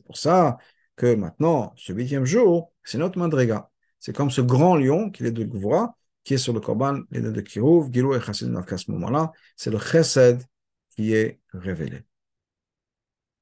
pour 0.05 0.17
ça 0.17 0.59
que 0.97 1.15
maintenant, 1.15 1.73
ce 1.77 1.93
huitième 1.93 2.25
jour, 2.25 2.73
c'est 2.85 2.99
notre 2.99 3.19
Mandrega. 3.19 3.71
C'est 3.99 4.15
comme 4.15 4.31
ce 4.31 4.41
grand 4.41 4.77
lion 4.77 5.11
qui 5.11 5.25
est 5.25 5.31
de 5.33 5.45
Gvura, 5.45 5.95
qui 6.25 6.35
est 6.35 6.39
sur 6.39 6.53
le 6.53 6.61
Korban, 6.61 7.01
il 7.11 7.25
est 7.25 7.33
de 7.33 7.41
Kiruv, 7.41 7.93
Gilou 7.93 8.15
et 8.15 8.21
Chassid 8.21 8.55
à 8.55 8.77
ce 8.77 8.91
moment-là, 8.91 9.33
c'est 9.57 9.71
le 9.71 9.79
Chesed 9.79 10.43
qui 10.91 11.15
est 11.15 11.41
révélé. 11.53 12.08